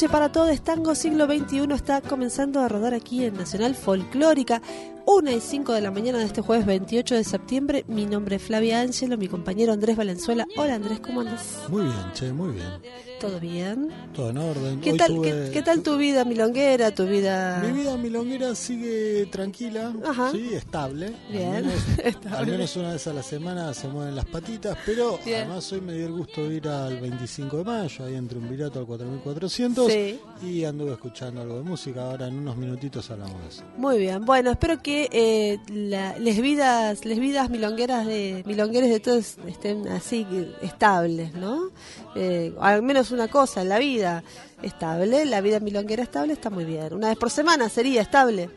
Trasnoche 0.00 0.08
para 0.08 0.32
todos. 0.32 0.60
Tango 0.62 0.94
siglo 0.94 1.26
XXI 1.26 1.72
está 1.74 2.00
comenzando 2.00 2.60
a 2.60 2.68
rodar 2.68 2.94
aquí 2.94 3.24
en 3.24 3.34
Nacional 3.34 3.74
Folclórica. 3.74 4.62
1 5.06 5.30
y 5.30 5.40
5 5.40 5.72
de 5.72 5.80
la 5.80 5.90
mañana 5.90 6.18
de 6.18 6.24
este 6.24 6.40
jueves 6.40 6.66
28 6.66 7.16
de 7.16 7.24
septiembre. 7.24 7.84
Mi 7.88 8.06
nombre 8.06 8.36
es 8.36 8.42
Flavia 8.42 8.80
Ángelo, 8.80 9.18
mi 9.18 9.28
compañero 9.28 9.72
Andrés 9.72 9.96
Valenzuela. 9.96 10.46
Hola 10.56 10.74
Andrés, 10.74 11.00
¿cómo 11.00 11.20
andas? 11.20 11.64
Muy 11.68 11.82
bien, 11.82 12.12
che, 12.14 12.32
muy 12.32 12.52
bien. 12.52 13.09
¿Todo 13.20 13.38
bien? 13.38 13.90
Todo 14.14 14.30
en 14.30 14.38
orden. 14.38 14.80
¿Qué 14.80 14.92
Hoy 14.92 14.96
tal, 14.98 15.10
tuve- 15.12 15.44
qué, 15.46 15.50
qué 15.52 15.62
tal 15.62 15.82
tu 15.82 15.98
vida 15.98 16.24
milonguera, 16.24 16.90
tu 16.94 17.06
vida...? 17.06 17.62
Mi 17.62 17.70
vida 17.70 17.94
milonguera 17.98 18.54
sigue 18.54 19.26
tranquila, 19.26 19.92
Ajá. 20.06 20.30
sí, 20.32 20.54
estable. 20.54 21.12
Bien, 21.30 21.54
Al 21.56 21.62
menos, 21.64 21.74
estable. 22.02 22.36
al 22.38 22.46
menos 22.46 22.76
una 22.76 22.92
vez 22.92 23.06
a 23.06 23.12
la 23.12 23.22
semana 23.22 23.74
se 23.74 23.88
mueven 23.88 24.16
las 24.16 24.24
patitas, 24.24 24.78
pero 24.86 25.18
Bien. 25.24 25.40
además 25.42 25.70
hoy 25.70 25.82
me 25.82 25.92
dio 25.92 26.06
el 26.06 26.12
gusto 26.12 26.48
de 26.48 26.54
ir 26.56 26.66
al 26.68 26.98
25 26.98 27.58
de 27.58 27.64
mayo, 27.64 28.04
ahí 28.06 28.14
entre 28.14 28.38
un 28.38 28.48
virato 28.48 28.78
al 28.80 28.86
4400, 28.86 29.92
Sí. 29.92 30.18
y 30.42 30.64
anduve 30.64 30.92
escuchando 30.92 31.42
algo 31.42 31.56
de 31.58 31.62
música. 31.62 32.02
Ahora 32.10 32.26
en 32.26 32.38
unos 32.38 32.56
minutitos 32.56 33.10
hablamos 33.10 33.38
de 33.42 33.48
eso. 33.48 33.62
Muy 33.76 33.98
bien, 33.98 34.24
bueno, 34.24 34.50
espero 34.50 34.80
que 34.82 35.08
eh, 35.12 35.58
la- 35.68 36.18
les 36.18 36.40
vidas, 36.40 37.04
les 37.04 37.18
vidas 37.20 37.50
milongueras 37.50 38.06
de 38.06 38.42
milongueros 38.46 38.88
de 38.88 39.00
todos 39.00 39.36
estén 39.46 39.86
así 39.88 40.26
estables, 40.62 41.34
¿no? 41.34 41.70
Eh, 42.16 42.54
al 42.60 42.82
menos 42.82 43.09
una 43.12 43.28
cosa, 43.28 43.64
la 43.64 43.78
vida 43.78 44.22
estable, 44.62 45.24
la 45.26 45.40
vida 45.40 45.60
milonguera 45.60 46.02
estable 46.02 46.32
está 46.32 46.50
muy 46.50 46.64
bien. 46.64 46.92
Una 46.94 47.08
vez 47.08 47.18
por 47.18 47.30
semana 47.30 47.68
sería 47.68 48.02
estable. 48.02 48.50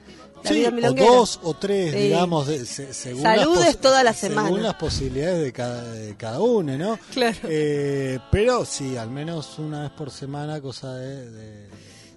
La 0.44 0.50
Sí, 0.50 0.56
vida 0.72 0.90
o 0.90 0.94
dos 0.94 1.40
o 1.44 1.54
tres, 1.54 1.94
Sí. 1.94 2.00
digamos, 2.00 2.48
de- 2.48 2.66
se- 2.66 2.94
según, 2.94 3.22
Saludes 3.22 3.66
las 3.66 3.78
toda 3.78 4.04
la 4.04 4.12
según 4.14 4.36
semana. 4.44 4.58
las 4.64 4.74
posibilidades 4.76 5.42
de 5.42 5.54
cada, 5.54 5.90
de 5.94 6.18
cada 6.18 6.42
uno, 6.42 6.78
¿no? 6.78 7.00
Claro. 7.14 7.38
Eh, 7.46 8.20
pero 8.30 8.66
sí, 8.66 8.98
al 8.98 9.10
menos 9.10 9.58
una 9.58 9.84
vez 9.84 9.92
por 9.92 10.12
semana, 10.12 10.60
cosa 10.60 10.96
de, 10.96 11.30
de, 11.32 11.68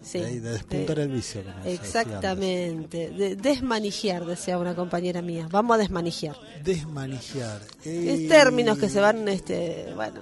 Sí, 0.02 0.18
de- 0.18 0.40
de 0.40 0.50
despuntar 0.52 0.96
de- 0.96 1.02
el 1.04 1.08
vicio. 1.10 1.42
Exactamente, 1.64 3.10
de, 3.10 3.36
desmanijear, 3.36 4.24
decía 4.26 4.58
una 4.58 4.74
compañera 4.74 5.22
mía. 5.22 5.46
Vamos 5.50 5.76
a 5.76 5.78
desmanijear. 5.78 6.36
Desmanijear. 6.64 7.60
Es 7.84 8.28
términos 8.28 8.78
que 8.78 8.88
se 8.88 9.00
van, 9.00 9.28
este, 9.28 9.92
bueno, 9.94 10.20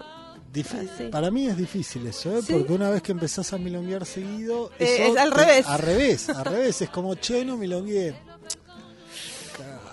sí. 0.63 1.09
Para 1.11 1.31
mí 1.31 1.47
es 1.47 1.57
difícil 1.57 2.07
eso, 2.07 2.37
¿eh? 2.37 2.43
Sí. 2.43 2.53
porque 2.53 2.73
una 2.73 2.91
vez 2.91 3.03
que 3.03 3.13
empezás 3.13 3.53
a 3.53 3.59
milonguear 3.59 4.07
seguido. 4.07 4.71
Eh, 4.79 4.85
eso 4.85 5.13
es 5.15 5.17
al 5.19 5.33
revés. 5.33 5.67
Al 5.67 5.79
revés, 5.81 6.29
al 6.29 6.45
revés. 6.45 6.83
Es 6.83 6.91
como, 6.91 7.15
che, 7.17 7.45
no 7.45 7.57
milongué. 7.57 8.15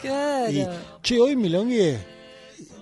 claro. 0.02 0.52
Y, 0.52 0.68
che, 1.02 1.20
hoy 1.20 1.36
milongué. 1.36 2.11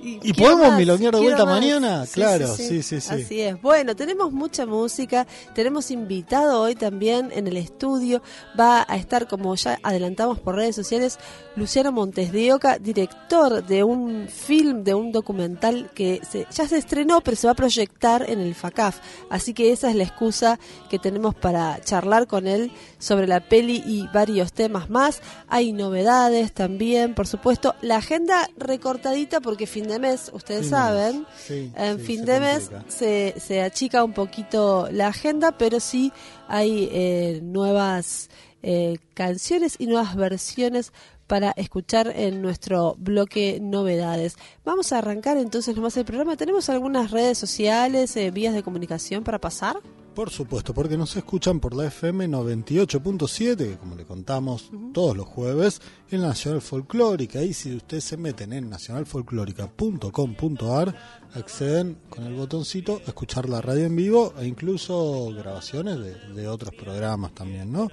¿Y 0.01 0.33
podemos 0.33 0.69
más, 0.69 0.77
milonguear 0.77 1.13
de 1.13 1.19
vuelta 1.21 1.45
más. 1.45 1.59
mañana? 1.59 2.05
Claro, 2.11 2.47
sí, 2.55 2.81
sí, 2.83 3.01
sí. 3.01 3.13
Así 3.13 3.41
es. 3.41 3.61
Bueno, 3.61 3.95
tenemos 3.95 4.31
mucha 4.31 4.65
música, 4.65 5.27
tenemos 5.53 5.91
invitado 5.91 6.61
hoy 6.61 6.75
también 6.75 7.29
en 7.33 7.47
el 7.47 7.57
estudio. 7.57 8.21
Va 8.59 8.85
a 8.87 8.95
estar, 8.95 9.27
como 9.27 9.53
ya 9.55 9.77
adelantamos 9.83 10.39
por 10.39 10.55
redes 10.55 10.75
sociales, 10.75 11.17
Luciano 11.55 11.91
Montes 11.91 12.31
de 12.31 12.53
Oca, 12.53 12.77
director 12.79 13.65
de 13.65 13.83
un 13.83 14.27
film, 14.29 14.83
de 14.83 14.93
un 14.93 15.11
documental 15.11 15.89
que 15.93 16.21
se- 16.29 16.47
ya 16.51 16.67
se 16.67 16.77
estrenó, 16.77 17.21
pero 17.21 17.35
se 17.35 17.47
va 17.47 17.51
a 17.51 17.55
proyectar 17.55 18.29
en 18.29 18.39
el 18.39 18.55
FACAF. 18.55 18.99
Así 19.29 19.53
que 19.53 19.71
esa 19.71 19.89
es 19.89 19.95
la 19.95 20.03
excusa 20.03 20.59
que 20.89 20.99
tenemos 20.99 21.35
para 21.35 21.81
charlar 21.81 22.27
con 22.27 22.47
él 22.47 22.71
sobre 22.99 23.27
la 23.27 23.41
peli 23.41 23.83
y 23.85 24.07
varios 24.13 24.53
temas 24.53 24.89
más. 24.89 25.21
Hay 25.49 25.73
novedades 25.73 26.53
también, 26.53 27.13
por 27.15 27.27
supuesto. 27.27 27.75
La 27.81 27.97
agenda 27.97 28.49
recortadita 28.57 29.41
porque 29.41 29.67
fin 29.67 29.88
de 29.89 29.99
mes, 29.99 30.31
ustedes 30.33 30.61
Fin 30.61 30.69
saben, 30.69 31.25
sí, 31.37 31.71
en 31.75 31.97
sí, 31.97 32.05
fin 32.05 32.25
de 32.25 32.39
mes 32.39 32.71
se, 32.87 33.35
se 33.37 33.61
achica 33.61 34.03
un 34.03 34.13
poquito 34.13 34.87
la 34.91 35.07
agenda, 35.07 35.51
pero 35.57 35.81
sí 35.81 36.13
hay 36.47 36.89
eh, 36.91 37.41
nuevas 37.43 38.29
eh, 38.63 38.97
canciones 39.13 39.75
y 39.79 39.87
nuevas 39.87 40.15
versiones 40.15 40.93
para 41.27 41.51
escuchar 41.51 42.11
en 42.15 42.41
nuestro 42.41 42.95
bloque 42.97 43.59
novedades. 43.61 44.35
Vamos 44.65 44.91
a 44.91 44.97
arrancar 44.97 45.37
entonces 45.37 45.75
nomás 45.75 45.95
el 45.97 46.05
programa. 46.05 46.35
¿Tenemos 46.35 46.69
algunas 46.69 47.11
redes 47.11 47.37
sociales, 47.37 48.15
eh, 48.17 48.31
vías 48.31 48.53
de 48.53 48.63
comunicación 48.63 49.23
para 49.23 49.39
pasar? 49.39 49.77
Por 50.19 50.31
supuesto, 50.31 50.73
porque 50.73 50.97
nos 50.97 51.15
escuchan 51.15 51.61
por 51.61 51.73
la 51.73 51.85
FM 51.85 52.27
98.7, 52.27 53.55
que 53.55 53.77
como 53.77 53.95
le 53.95 54.03
contamos 54.03 54.69
todos 54.93 55.15
los 55.15 55.25
jueves, 55.25 55.81
en 56.11 56.19
Nacional 56.19 56.59
Folclórica. 56.59 57.41
Y 57.41 57.53
si 57.53 57.73
ustedes 57.73 58.03
se 58.03 58.17
meten 58.17 58.51
en 58.51 58.69
nacionalfolclórica.com.ar, 58.69 60.93
acceden 61.35 61.99
con 62.09 62.25
el 62.25 62.33
botoncito 62.33 62.99
a 63.05 63.07
escuchar 63.07 63.47
la 63.47 63.61
radio 63.61 63.85
en 63.85 63.95
vivo 63.95 64.33
e 64.37 64.45
incluso 64.45 65.33
grabaciones 65.33 65.97
de, 65.99 66.15
de 66.33 66.49
otros 66.49 66.75
programas 66.75 67.33
también, 67.33 67.71
¿no? 67.71 67.87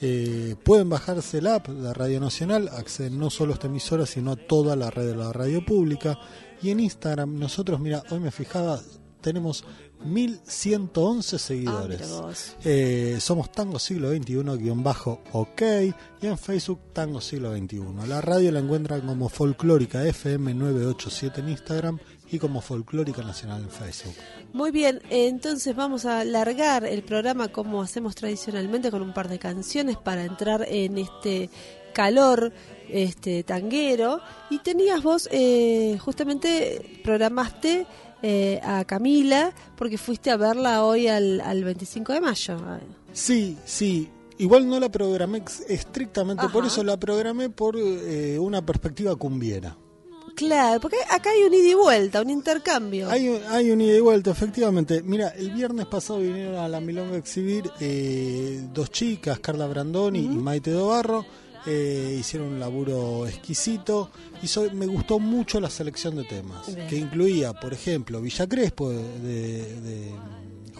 Eh, 0.00 0.56
pueden 0.64 0.88
bajarse 0.88 1.40
el 1.40 1.46
app 1.46 1.68
de 1.68 1.92
Radio 1.92 2.20
Nacional, 2.20 2.70
acceden 2.72 3.18
no 3.18 3.28
solo 3.28 3.52
a 3.52 3.56
esta 3.56 3.66
emisora, 3.66 4.06
sino 4.06 4.32
a 4.32 4.36
toda 4.36 4.76
la 4.76 4.90
red 4.90 5.08
de 5.08 5.16
la 5.16 5.30
radio 5.30 5.62
pública. 5.62 6.18
Y 6.62 6.70
en 6.70 6.80
Instagram, 6.80 7.38
nosotros, 7.38 7.80
mira, 7.80 8.02
hoy 8.08 8.20
me 8.20 8.30
fijaba, 8.30 8.80
tenemos 9.20 9.62
1111 10.04 11.38
seguidores. 11.38 12.10
Ah. 12.12 12.30
Eh, 12.64 13.18
somos 13.20 13.50
Tango 13.52 13.78
Siglo 13.78 14.10
XXI-OK 14.10 15.62
y 16.22 16.26
en 16.26 16.38
Facebook 16.38 16.80
Tango 16.92 17.20
Siglo 17.20 17.56
XXI. 17.56 17.80
La 18.06 18.20
radio 18.20 18.52
la 18.52 18.60
encuentran 18.60 19.00
como 19.02 19.28
Folclórica 19.28 20.04
FM 20.04 20.54
987 20.54 21.40
en 21.40 21.48
Instagram 21.48 21.98
y 22.30 22.38
como 22.38 22.60
Folclórica 22.60 23.22
Nacional 23.22 23.62
en 23.62 23.70
Facebook. 23.70 24.14
Muy 24.52 24.70
bien, 24.70 25.00
entonces 25.10 25.74
vamos 25.74 26.04
a 26.06 26.24
largar 26.24 26.84
el 26.84 27.02
programa 27.02 27.48
como 27.48 27.82
hacemos 27.82 28.14
tradicionalmente 28.14 28.90
con 28.90 29.02
un 29.02 29.14
par 29.14 29.28
de 29.28 29.38
canciones 29.38 29.96
para 29.96 30.24
entrar 30.24 30.66
en 30.68 30.98
este 30.98 31.50
calor 31.92 32.52
este 32.90 33.42
tanguero 33.42 34.20
y 34.50 34.58
tenías 34.58 35.02
vos 35.02 35.28
eh, 35.32 35.98
justamente 35.98 37.00
programaste 37.02 37.86
eh, 38.22 38.60
a 38.62 38.84
Camila 38.84 39.52
porque 39.76 39.98
fuiste 39.98 40.30
a 40.30 40.36
verla 40.36 40.84
hoy 40.84 41.08
al, 41.08 41.40
al 41.40 41.64
25 41.64 42.12
de 42.12 42.20
mayo. 42.20 42.56
Sí, 43.12 43.56
sí. 43.64 44.10
Igual 44.38 44.68
no 44.68 44.78
la 44.78 44.90
programé 44.90 45.42
estrictamente 45.68 46.48
por 46.50 46.66
eso, 46.66 46.84
la 46.84 46.98
programé 46.98 47.48
por 47.48 47.76
eh, 47.78 48.38
una 48.38 48.64
perspectiva 48.64 49.16
cumbiera. 49.16 49.76
Claro, 50.34 50.80
porque 50.80 50.98
acá 51.10 51.30
hay 51.30 51.44
un 51.44 51.54
ida 51.54 51.68
y 51.70 51.74
vuelta, 51.74 52.20
un 52.20 52.28
intercambio. 52.28 53.08
Hay, 53.08 53.26
un- 53.30 53.40
hay 53.48 53.70
un 53.70 53.80
ida 53.80 53.96
y 53.96 54.00
vuelta, 54.00 54.30
efectivamente. 54.32 55.02
Mira, 55.02 55.28
el 55.30 55.50
viernes 55.52 55.86
pasado 55.86 56.18
vinieron 56.18 56.56
a 56.56 56.68
la 56.68 56.78
Milonga 56.80 57.14
a 57.14 57.18
exhibir 57.18 57.70
eh, 57.80 58.60
dos 58.74 58.90
chicas, 58.90 59.38
Carla 59.38 59.66
Brandoni 59.66 60.18
y 60.18 60.28
Maite 60.28 60.72
Dobarro. 60.72 61.24
Eh, 61.66 62.16
hicieron 62.20 62.48
un 62.54 62.60
laburo 62.60 63.26
exquisito 63.26 64.10
y 64.42 64.46
so- 64.46 64.70
me 64.72 64.86
gustó 64.86 65.18
mucho 65.18 65.58
la 65.60 65.68
selección 65.68 66.14
de 66.16 66.22
temas, 66.24 66.72
Bien. 66.74 66.86
que 66.88 66.96
incluía, 66.96 67.52
por 67.54 67.72
ejemplo, 67.72 68.20
Villa 68.20 68.46
Crespo 68.46 68.90
de, 68.90 69.02
de, 69.20 69.80
de 69.80 70.12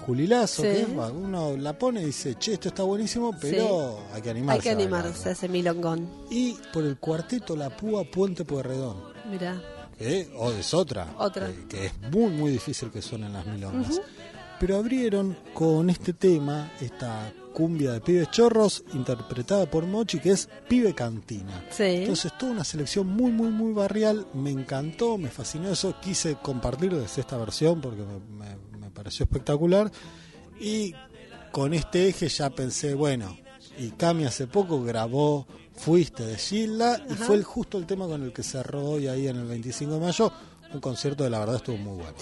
Juli 0.06 0.28
Lazo, 0.28 0.62
Sí. 0.62 0.68
que 0.68 0.82
es- 0.82 0.88
uno 0.88 1.56
la 1.56 1.76
pone 1.76 2.02
y 2.02 2.06
dice, 2.06 2.36
che, 2.38 2.52
esto 2.52 2.68
está 2.68 2.84
buenísimo, 2.84 3.34
pero 3.40 3.98
hay 4.12 4.22
que 4.22 4.30
animarse. 4.30 4.58
Hay 4.58 4.62
que 4.62 4.70
animarse 4.82 5.08
a 5.08 5.12
bailarlo". 5.12 5.32
ese 5.32 5.48
milongón. 5.48 6.08
Y 6.30 6.56
por 6.72 6.84
el 6.84 6.98
cuarteto 6.98 7.56
La 7.56 7.76
Púa 7.76 8.04
Puente 8.04 8.44
Pueyrredón, 8.44 8.96
Mira, 9.28 9.60
que 9.98 10.30
o 10.36 10.52
es 10.52 10.72
otra, 10.72 11.14
Otra. 11.18 11.50
eh, 11.50 11.64
que 11.68 11.86
es 11.86 11.92
muy, 12.12 12.30
muy 12.30 12.52
difícil 12.52 12.90
que 12.92 13.02
suenen 13.02 13.32
las 13.32 13.44
milongas. 13.46 14.00
Pero 14.60 14.76
abrieron 14.76 15.36
con 15.52 15.90
este 15.90 16.12
tema, 16.12 16.70
esta 16.80 17.32
cumbia 17.56 17.92
de 17.92 18.02
pibes 18.02 18.30
chorros, 18.30 18.84
interpretada 18.92 19.64
por 19.64 19.86
Mochi, 19.86 20.18
que 20.20 20.32
es 20.32 20.46
Pibe 20.68 20.94
Cantina. 20.94 21.64
sí. 21.70 21.84
Entonces, 21.84 22.32
toda 22.38 22.52
una 22.52 22.64
selección 22.64 23.06
muy, 23.06 23.30
muy, 23.32 23.48
muy 23.48 23.72
barrial. 23.72 24.26
Me 24.34 24.50
encantó, 24.50 25.16
me 25.16 25.30
fascinó 25.30 25.70
eso. 25.70 25.94
Quise 26.02 26.34
compartirles 26.42 27.16
esta 27.16 27.38
versión 27.38 27.80
porque 27.80 28.02
me, 28.02 28.18
me- 28.44 28.78
me 28.78 28.90
pareció 28.90 29.24
espectacular. 29.24 29.90
Y 30.60 30.92
con 31.50 31.72
este 31.72 32.08
eje 32.08 32.28
ya 32.28 32.50
pensé, 32.50 32.92
bueno, 32.92 33.38
y 33.78 33.88
Cami 33.92 34.24
hace 34.26 34.46
poco 34.46 34.82
grabó 34.84 35.46
Fuiste 35.76 36.26
de 36.26 36.36
Gilda 36.36 37.02
y 37.08 37.14
fue 37.14 37.36
el, 37.36 37.44
justo 37.44 37.78
el 37.78 37.86
tema 37.86 38.06
con 38.06 38.22
el 38.22 38.32
que 38.34 38.42
cerró 38.42 38.82
hoy 38.84 39.08
ahí 39.08 39.28
en 39.28 39.36
el 39.36 39.46
25 39.46 39.94
de 39.94 40.00
mayo. 40.00 40.30
Un 40.74 40.80
concierto 40.80 41.24
de 41.24 41.30
la 41.30 41.38
verdad 41.38 41.56
estuvo 41.56 41.78
muy 41.78 41.94
bueno. 41.96 42.16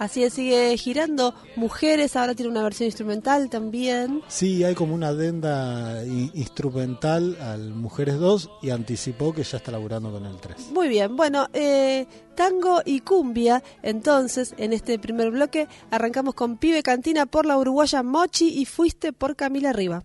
Así 0.00 0.24
es, 0.24 0.32
sigue 0.32 0.74
girando. 0.78 1.34
Mujeres, 1.56 2.16
ahora 2.16 2.34
tiene 2.34 2.50
una 2.50 2.62
versión 2.62 2.86
instrumental 2.86 3.50
también. 3.50 4.22
Sí, 4.28 4.64
hay 4.64 4.74
como 4.74 4.94
una 4.94 5.08
adenda 5.08 6.02
instrumental 6.06 7.36
al 7.38 7.74
Mujeres 7.74 8.18
2 8.18 8.50
y 8.62 8.70
anticipó 8.70 9.34
que 9.34 9.42
ya 9.42 9.58
está 9.58 9.72
laburando 9.72 10.10
con 10.10 10.24
el 10.24 10.38
3. 10.38 10.70
Muy 10.72 10.88
bien, 10.88 11.16
bueno, 11.16 11.48
eh, 11.52 12.06
tango 12.34 12.80
y 12.82 13.00
cumbia. 13.00 13.62
Entonces, 13.82 14.54
en 14.56 14.72
este 14.72 14.98
primer 14.98 15.30
bloque, 15.32 15.68
arrancamos 15.90 16.32
con 16.32 16.56
Pibe 16.56 16.82
Cantina 16.82 17.26
por 17.26 17.44
la 17.44 17.58
uruguaya 17.58 18.02
Mochi 18.02 18.58
y 18.58 18.64
Fuiste 18.64 19.12
por 19.12 19.36
Camila 19.36 19.74
Riva. 19.74 20.02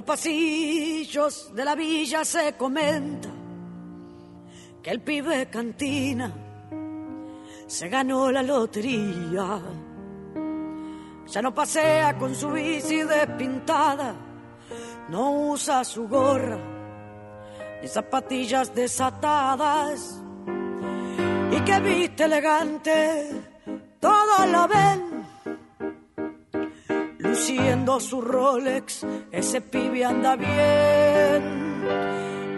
Los 0.00 0.06
pasillos 0.06 1.54
de 1.54 1.62
la 1.62 1.74
villa 1.74 2.24
se 2.24 2.54
comenta 2.54 3.28
que 4.82 4.90
el 4.90 5.02
pibe 5.02 5.50
cantina 5.50 6.32
se 7.66 7.88
ganó 7.90 8.32
la 8.32 8.42
lotería. 8.42 9.60
Ya 11.26 11.42
no 11.42 11.54
pasea 11.54 12.16
con 12.16 12.34
su 12.34 12.50
bici 12.50 13.02
despintada, 13.02 14.14
no 15.10 15.50
usa 15.50 15.84
su 15.84 16.08
gorra 16.08 16.58
ni 17.82 17.86
zapatillas 17.86 18.74
desatadas. 18.74 20.22
Y 21.52 21.60
que 21.60 21.80
viste 21.80 22.24
elegante, 22.24 23.32
todos 24.00 24.48
lo 24.48 24.66
ven 24.66 25.19
luciendo 27.40 27.98
su 28.00 28.20
Rolex, 28.20 29.06
ese 29.32 29.62
pibe 29.62 30.04
anda 30.04 30.36
bien. 30.36 31.78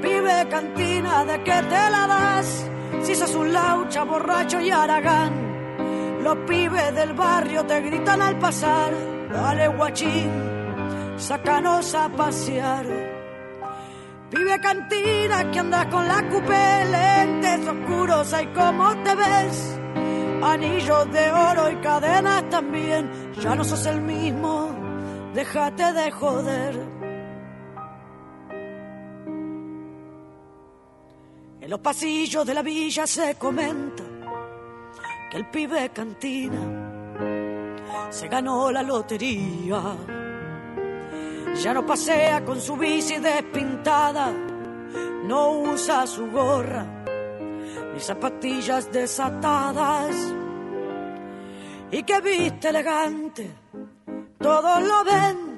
Pibe 0.03 0.49
cantina, 0.51 1.25
¿de 1.25 1.45
qué 1.45 1.53
te 1.53 1.91
la 1.95 2.07
das? 2.09 2.67
Si 3.03 3.15
sos 3.15 3.33
un 3.37 3.53
laucha, 3.53 4.03
borracho 4.03 4.61
y 4.61 4.71
aragán. 4.71 6.21
Los 6.25 6.37
pibes 6.49 6.95
del 6.97 7.13
barrio 7.13 7.65
te 7.65 7.81
gritan 7.81 8.23
al 8.23 8.37
pasar, 8.41 8.93
dale 9.33 9.69
guachín, 9.69 10.33
sácanos 11.17 11.95
a 11.95 12.09
pasear. 12.09 12.85
Pibe 14.31 14.61
cantina, 14.61 15.49
que 15.53 15.61
andas 15.61 15.87
con 15.87 16.09
la 16.09 16.29
cupé, 16.29 16.85
lentes 16.91 17.69
oscuros, 17.69 18.33
ay 18.33 18.49
cómo 18.53 18.97
te 19.05 19.15
ves 19.15 19.82
anillos 20.43 21.13
de 21.13 21.31
oro 21.31 21.71
y 21.71 21.77
cadenas 21.77 22.49
también. 22.51 23.33
Ya 23.41 23.55
no 23.55 23.65
sos 23.65 23.87
el 23.87 24.01
mismo, 24.01 24.71
déjate 25.35 25.93
de 25.93 26.11
joder. 26.11 26.81
En 31.61 31.71
los 31.71 31.81
pasillos 31.81 32.45
de 32.45 32.55
la 32.55 32.63
villa 32.63 33.07
se 33.07 33.37
comenta 33.37 34.03
que 35.31 35.37
el 35.37 35.49
pibe 35.49 35.91
cantina 35.91 36.61
se 38.11 38.29
ganó 38.29 38.71
la 38.71 38.83
lotería. 38.83 39.81
Ya 41.63 41.75
no 41.75 41.87
pasea 41.87 42.45
con 42.45 42.61
su 42.61 42.77
bici 42.77 43.19
despintada, 43.19 44.33
no 45.25 45.61
usa 45.61 46.07
su 46.07 46.31
gorra 46.31 47.02
ni 47.93 48.01
zapatillas 48.01 48.91
desatadas. 48.91 50.15
Y 51.91 52.03
que 52.05 52.21
viste 52.21 52.69
elegante, 52.69 53.51
todos 54.39 54.83
lo 54.83 55.05
ven. 55.05 55.53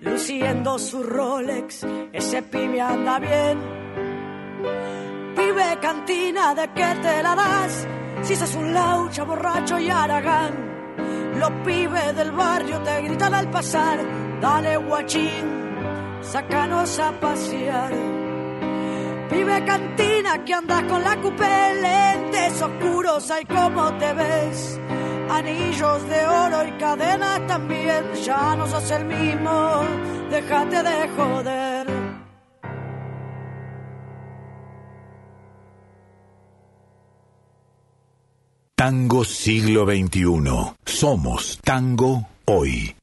Luciendo 0.00 0.78
su 0.78 1.02
Rolex, 1.02 1.86
ese 2.12 2.42
pibe 2.42 2.80
anda 2.80 3.18
bien. 3.18 3.58
Pibe 5.36 5.78
cantina, 5.80 6.54
¿de 6.54 6.68
qué 6.72 6.96
te 7.02 7.22
la 7.22 7.34
das? 7.34 7.86
Si 8.22 8.36
sos 8.36 8.54
un 8.54 8.72
laucha, 8.72 9.24
borracho 9.24 9.78
y 9.78 9.90
aragán. 9.90 10.70
Los 11.38 11.50
pibes 11.64 12.16
del 12.16 12.32
barrio 12.32 12.82
te 12.82 13.02
gritan 13.02 13.34
al 13.34 13.50
pasar, 13.50 13.98
dale 14.40 14.76
guachín, 14.76 16.18
sácanos 16.22 16.98
a 16.98 17.12
pasear. 17.12 18.09
Pibe 19.30 19.64
cantina 19.64 20.44
que 20.44 20.54
andas 20.54 20.82
con 20.84 21.02
la 21.02 21.16
cupé, 21.20 21.74
lentes 21.80 22.60
oscuros, 22.60 23.30
ay 23.30 23.44
cómo 23.44 23.92
te 23.98 24.12
ves. 24.12 24.80
Anillos 25.30 26.08
de 26.08 26.26
oro 26.26 26.66
y 26.66 26.72
cadenas 26.72 27.46
también, 27.46 28.12
ya 28.24 28.56
no 28.56 28.66
sos 28.66 28.90
el 28.90 29.04
mismo, 29.04 29.82
déjate 30.30 30.82
de 30.82 31.08
joder. 31.16 31.86
Tango 38.74 39.24
siglo 39.24 39.84
XXI. 39.84 40.74
Somos 40.86 41.60
tango 41.62 42.26
hoy. 42.46 42.99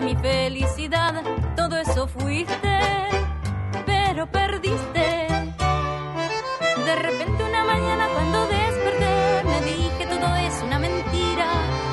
Mi 0.00 0.14
felicidad, 0.16 1.22
todo 1.56 1.76
eso 1.76 2.06
fuiste, 2.06 2.78
pero 3.84 4.26
perdiste. 4.30 5.26
De 6.84 6.96
repente 6.96 7.44
una 7.44 7.64
mañana 7.64 8.06
cuando 8.14 8.46
desperté 8.46 9.42
me 9.44 9.60
dije 9.62 10.06
todo 10.08 10.36
es 10.36 10.62
una 10.62 10.78
mentira, 10.78 11.46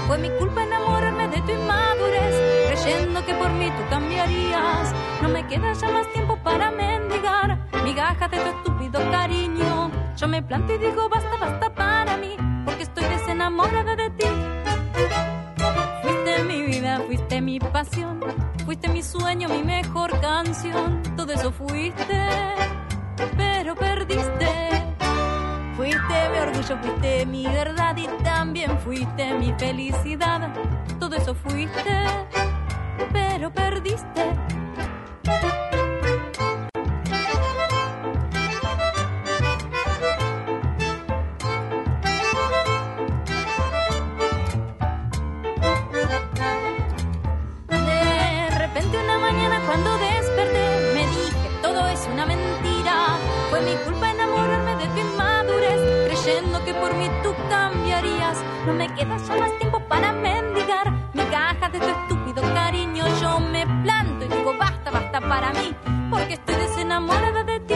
fue 0.08 0.18
mi 0.20 0.30
culpa 0.30 0.64
enamorarme 0.64 1.28
de 1.30 1.42
tu 1.42 1.52
inmadurez, 1.52 2.70
creyendo 2.70 3.26
que 3.26 3.34
por 3.34 3.50
mí 3.52 3.72
tú 3.72 3.84
cambiarías. 3.90 4.94
No 5.22 5.30
me 5.30 5.48
queda 5.48 5.74
ya 5.74 5.90
más 5.90 6.12
tiempo 6.14 6.38
para 6.44 6.72
mendigar 6.72 7.58
migajas 7.84 8.30
de 8.30 8.38
tu 8.38 8.50
estúpido 8.50 9.00
cariño. 9.12 9.92
Yo 10.16 10.28
me 10.28 10.42
planto 10.44 10.74
y 10.74 10.78
digo 10.78 11.10
basta, 11.10 11.25
también 28.56 28.80
fuiste 28.80 29.34
mi 29.34 29.52
felicidad, 29.60 30.50
todo 30.98 31.14
eso 31.18 31.36
fuiste, 31.36 31.92
No 58.66 58.74
me 58.74 58.88
queda 58.96 59.18
ya 59.18 59.36
más 59.38 59.58
tiempo 59.60 59.80
para 59.88 60.12
mendigar 60.12 60.92
mi 61.14 61.24
caja 61.26 61.70
de 61.70 61.80
tu 61.80 61.86
estúpido 61.86 62.42
cariño. 62.54 63.06
Yo 63.22 63.40
me 63.40 63.64
planto 63.84 64.26
y 64.26 64.28
digo 64.28 64.56
basta, 64.58 64.90
basta 64.90 65.22
para 65.22 65.54
mí, 65.54 65.76
porque 66.10 66.34
estoy 66.34 66.56
desenamorada 66.56 67.44
de 67.44 67.60
ti. 67.60 67.76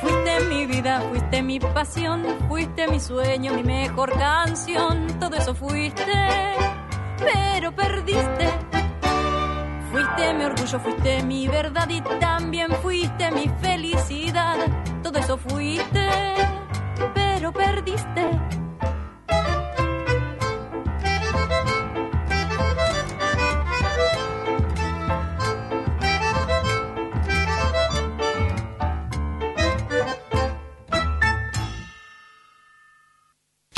Fuiste 0.00 0.40
mi 0.48 0.66
vida, 0.66 1.00
fuiste 1.08 1.42
mi 1.42 1.60
pasión, 1.60 2.24
fuiste 2.48 2.88
mi 2.88 2.98
sueño, 2.98 3.52
mi 3.54 3.62
mejor 3.62 4.10
canción. 4.18 5.06
Todo 5.20 5.36
eso 5.36 5.54
fuiste, 5.54 6.12
pero 7.18 7.70
perdiste. 7.70 8.50
Fuiste 9.92 10.34
mi 10.34 10.44
orgullo, 10.44 10.80
fuiste 10.80 11.22
mi 11.22 11.46
verdad 11.46 11.88
y 11.88 12.00
también 12.18 12.68
fuiste 12.82 13.30
mi 13.30 13.48
felicidad. 13.60 14.56
Todo 15.04 15.20
eso 15.20 15.38
fuiste, 15.38 16.08
pero 17.14 17.52
perdiste. 17.52 18.43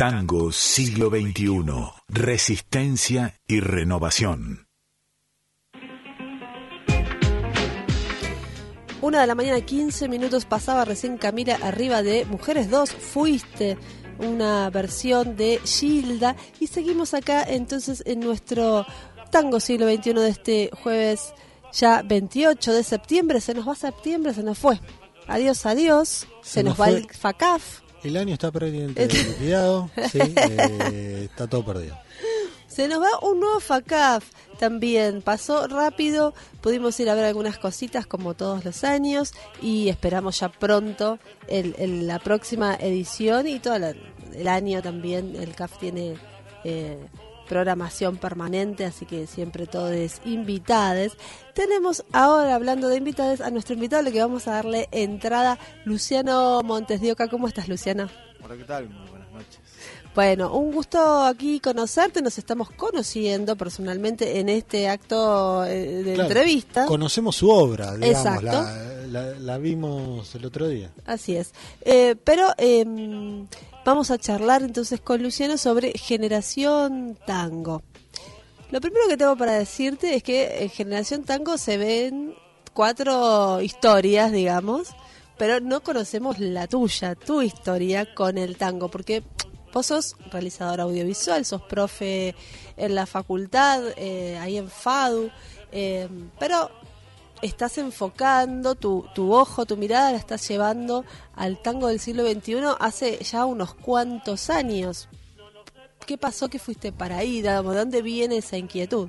Tango 0.08 0.52
siglo 0.52 1.10
XXI. 1.10 1.64
Resistencia 2.06 3.34
y 3.48 3.58
renovación. 3.58 4.68
Una 9.00 9.22
de 9.22 9.26
la 9.26 9.34
mañana, 9.34 9.60
15 9.60 10.08
minutos 10.08 10.44
pasaba 10.44 10.84
recién 10.84 11.18
Camila 11.18 11.58
arriba 11.60 12.04
de 12.04 12.24
Mujeres 12.24 12.70
2. 12.70 12.88
Fuiste 12.92 13.78
una 14.20 14.70
versión 14.70 15.34
de 15.34 15.60
Gilda. 15.64 16.36
Y 16.60 16.68
seguimos 16.68 17.12
acá 17.12 17.42
entonces 17.42 18.04
en 18.06 18.20
nuestro 18.20 18.86
tango 19.32 19.58
siglo 19.58 19.92
XXI 19.92 20.12
de 20.12 20.28
este 20.28 20.70
jueves 20.84 21.34
ya 21.72 22.02
28 22.02 22.72
de 22.74 22.84
septiembre. 22.84 23.40
Se 23.40 23.54
nos 23.54 23.68
va 23.68 23.74
septiembre, 23.74 24.32
se 24.34 24.44
nos 24.44 24.56
fue. 24.56 24.78
Adiós, 25.26 25.66
adiós. 25.66 26.28
Se, 26.42 26.60
Se 26.60 26.62
nos, 26.62 26.78
nos 26.78 26.80
va 26.80 26.92
fue. 26.92 26.98
el 26.98 27.10
FACAF. 27.10 27.85
El 28.08 28.16
año 28.16 28.32
está 28.34 28.50
perdiente, 28.50 29.06
liquidado, 29.08 29.90
sí, 30.10 30.18
eh, 30.36 31.22
está 31.30 31.46
todo 31.46 31.64
perdido. 31.64 31.96
Se 32.68 32.88
nos 32.88 33.00
va 33.00 33.08
un 33.22 33.40
nuevo 33.40 33.58
FACAF 33.60 34.24
también. 34.58 35.22
Pasó 35.22 35.66
rápido, 35.66 36.34
pudimos 36.60 36.98
ir 37.00 37.08
a 37.08 37.14
ver 37.14 37.24
algunas 37.24 37.58
cositas 37.58 38.06
como 38.06 38.34
todos 38.34 38.64
los 38.66 38.84
años 38.84 39.32
y 39.62 39.88
esperamos 39.88 40.40
ya 40.40 40.50
pronto 40.50 41.18
el, 41.48 41.74
el- 41.78 42.06
la 42.06 42.18
próxima 42.18 42.74
edición 42.74 43.46
y 43.46 43.60
todo 43.60 43.78
la- 43.78 43.94
el 44.34 44.48
año 44.48 44.82
también. 44.82 45.34
El 45.36 45.54
CAF 45.54 45.78
tiene 45.78 46.16
eh, 46.64 46.98
programación 47.48 48.16
permanente, 48.16 48.84
así 48.84 49.06
que 49.06 49.26
siempre 49.26 49.66
todos 49.66 50.20
invitados. 50.24 51.16
Tenemos 51.54 52.04
ahora, 52.12 52.54
hablando 52.54 52.88
de 52.88 52.96
invitados, 52.96 53.40
a 53.40 53.50
nuestro 53.50 53.74
invitado, 53.74 54.06
al 54.06 54.12
que 54.12 54.20
vamos 54.20 54.46
a 54.48 54.52
darle 54.52 54.88
entrada, 54.92 55.58
Luciano 55.84 56.60
Montes 56.62 57.00
de 57.00 57.12
Oca. 57.12 57.28
¿Cómo 57.28 57.48
estás, 57.48 57.68
Luciano? 57.68 58.08
Hola, 58.44 58.56
¿qué 58.56 58.64
tal? 58.64 58.88
Muy 58.90 59.08
buenas 59.10 59.30
noches. 59.32 59.60
Bueno, 60.14 60.54
un 60.56 60.72
gusto 60.72 61.24
aquí 61.24 61.60
conocerte. 61.60 62.22
Nos 62.22 62.38
estamos 62.38 62.70
conociendo 62.70 63.54
personalmente 63.56 64.38
en 64.40 64.48
este 64.48 64.88
acto 64.88 65.64
eh, 65.66 66.02
de 66.02 66.14
Claro, 66.14 66.22
entrevista. 66.28 66.86
Conocemos 66.86 67.36
su 67.36 67.50
obra, 67.50 67.94
digamos, 67.96 68.16
Exacto. 68.26 68.42
la, 68.46 68.82
la- 69.08 69.34
la 69.38 69.58
vimos 69.58 70.34
el 70.34 70.44
otro 70.46 70.68
día. 70.68 70.90
Así 71.04 71.36
es. 71.36 71.52
Eh, 71.82 72.16
pero 72.24 72.48
eh, 72.58 72.84
vamos 73.86 74.10
a 74.10 74.18
charlar 74.18 74.62
entonces 74.62 75.00
con 75.00 75.22
Luciano 75.22 75.56
sobre 75.56 75.92
Generación 75.92 77.16
Tango. 77.24 77.82
Lo 78.72 78.80
primero 78.80 79.06
que 79.06 79.16
tengo 79.16 79.36
para 79.36 79.52
decirte 79.52 80.16
es 80.16 80.24
que 80.24 80.64
en 80.64 80.70
Generación 80.70 81.22
Tango 81.22 81.56
se 81.56 81.78
ven 81.78 82.34
cuatro 82.74 83.62
historias, 83.62 84.32
digamos, 84.32 84.88
pero 85.38 85.60
no 85.60 85.84
conocemos 85.84 86.40
la 86.40 86.66
tuya, 86.66 87.14
tu 87.14 87.42
historia 87.42 88.12
con 88.12 88.38
el 88.38 88.56
tango, 88.56 88.90
porque 88.90 89.22
vos 89.72 89.86
sos 89.86 90.16
realizador 90.32 90.80
audiovisual, 90.80 91.44
sos 91.44 91.62
profe 91.62 92.34
en 92.76 92.96
la 92.96 93.06
facultad, 93.06 93.84
eh, 93.96 94.36
ahí 94.38 94.56
en 94.56 94.68
FADU, 94.68 95.30
eh, 95.70 96.08
pero 96.40 96.72
estás 97.42 97.78
enfocando 97.78 98.74
tu, 98.74 99.04
tu 99.14 99.32
ojo, 99.32 99.66
tu 99.66 99.76
mirada 99.76 100.12
la 100.12 100.18
estás 100.18 100.46
llevando 100.48 101.04
al 101.34 101.58
tango 101.60 101.88
del 101.88 102.00
siglo 102.00 102.24
XXI 102.24 102.56
hace 102.80 103.18
ya 103.22 103.44
unos 103.44 103.74
cuantos 103.74 104.50
años. 104.50 105.08
¿Qué 106.06 106.16
pasó 106.18 106.48
que 106.48 106.58
fuiste 106.58 106.92
para 106.92 107.18
ahí? 107.18 107.42
¿De 107.42 107.50
dónde 107.52 108.00
viene 108.02 108.38
esa 108.38 108.56
inquietud? 108.56 109.08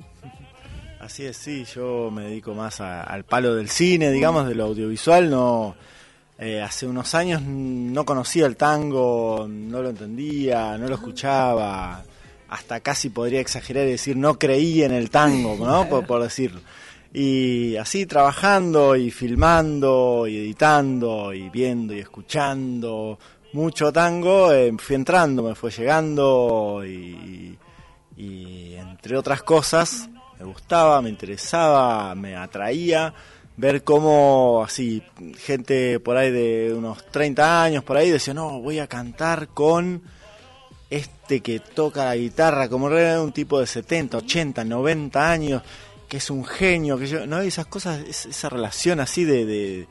Así 1.00 1.24
es, 1.24 1.36
sí, 1.36 1.64
yo 1.74 2.10
me 2.10 2.24
dedico 2.24 2.54
más 2.54 2.80
a- 2.80 3.04
al 3.04 3.24
palo 3.24 3.54
del 3.54 3.68
cine, 3.68 4.10
digamos, 4.10 4.48
de 4.48 4.56
lo 4.56 4.64
audiovisual. 4.64 5.30
No, 5.30 5.76
eh, 6.38 6.60
hace 6.60 6.86
unos 6.88 7.14
años 7.14 7.40
no 7.42 8.04
conocía 8.04 8.46
el 8.46 8.56
tango, 8.56 9.46
no 9.48 9.80
lo 9.80 9.90
entendía, 9.90 10.76
no 10.76 10.88
lo 10.88 10.94
escuchaba. 10.96 12.02
Hasta 12.48 12.80
casi 12.80 13.10
podría 13.10 13.40
exagerar 13.40 13.86
y 13.86 13.90
decir 13.92 14.16
no 14.16 14.38
creía 14.38 14.86
en 14.86 14.92
el 14.92 15.08
tango, 15.10 15.56
¿no? 15.64 15.86
Por, 15.88 16.04
por 16.06 16.20
decirlo. 16.22 16.60
Y 17.12 17.76
así 17.76 18.04
trabajando 18.06 18.94
y 18.94 19.10
filmando 19.10 20.26
y 20.26 20.36
editando 20.36 21.32
y 21.32 21.48
viendo 21.48 21.94
y 21.94 22.00
escuchando 22.00 23.18
mucho 23.52 23.90
tango, 23.92 24.52
eh, 24.52 24.72
fui 24.78 24.96
entrando, 24.96 25.42
me 25.42 25.54
fue 25.54 25.70
llegando 25.70 26.82
y, 26.84 27.56
entre 28.16 29.16
otras 29.16 29.42
cosas 29.42 30.08
me 30.38 30.44
gustaba, 30.44 31.00
me 31.00 31.08
interesaba, 31.08 32.14
me 32.14 32.36
atraía 32.36 33.12
ver 33.56 33.82
cómo 33.82 34.62
así 34.64 35.02
gente 35.38 35.98
por 35.98 36.16
ahí 36.16 36.30
de 36.30 36.72
unos 36.74 37.04
30 37.06 37.62
años 37.62 37.84
por 37.84 37.96
ahí 37.96 38.10
decía, 38.10 38.34
"No, 38.34 38.60
voy 38.60 38.78
a 38.78 38.86
cantar 38.86 39.48
con 39.48 40.02
este 40.90 41.40
que 41.40 41.60
toca 41.60 42.04
la 42.04 42.16
guitarra 42.16 42.68
como 42.68 42.90
era 42.90 43.20
un 43.20 43.32
tipo 43.32 43.60
de 43.60 43.66
70, 43.66 44.18
80, 44.18 44.64
90 44.64 45.30
años, 45.30 45.62
que 46.08 46.16
es 46.16 46.30
un 46.30 46.44
genio, 46.44 46.98
que 46.98 47.06
yo, 47.06 47.26
no, 47.26 47.40
esas 47.40 47.66
cosas, 47.66 48.00
es- 48.00 48.26
esa 48.26 48.48
relación 48.48 48.98
así 49.00 49.24
de, 49.24 49.44
de, 49.44 49.88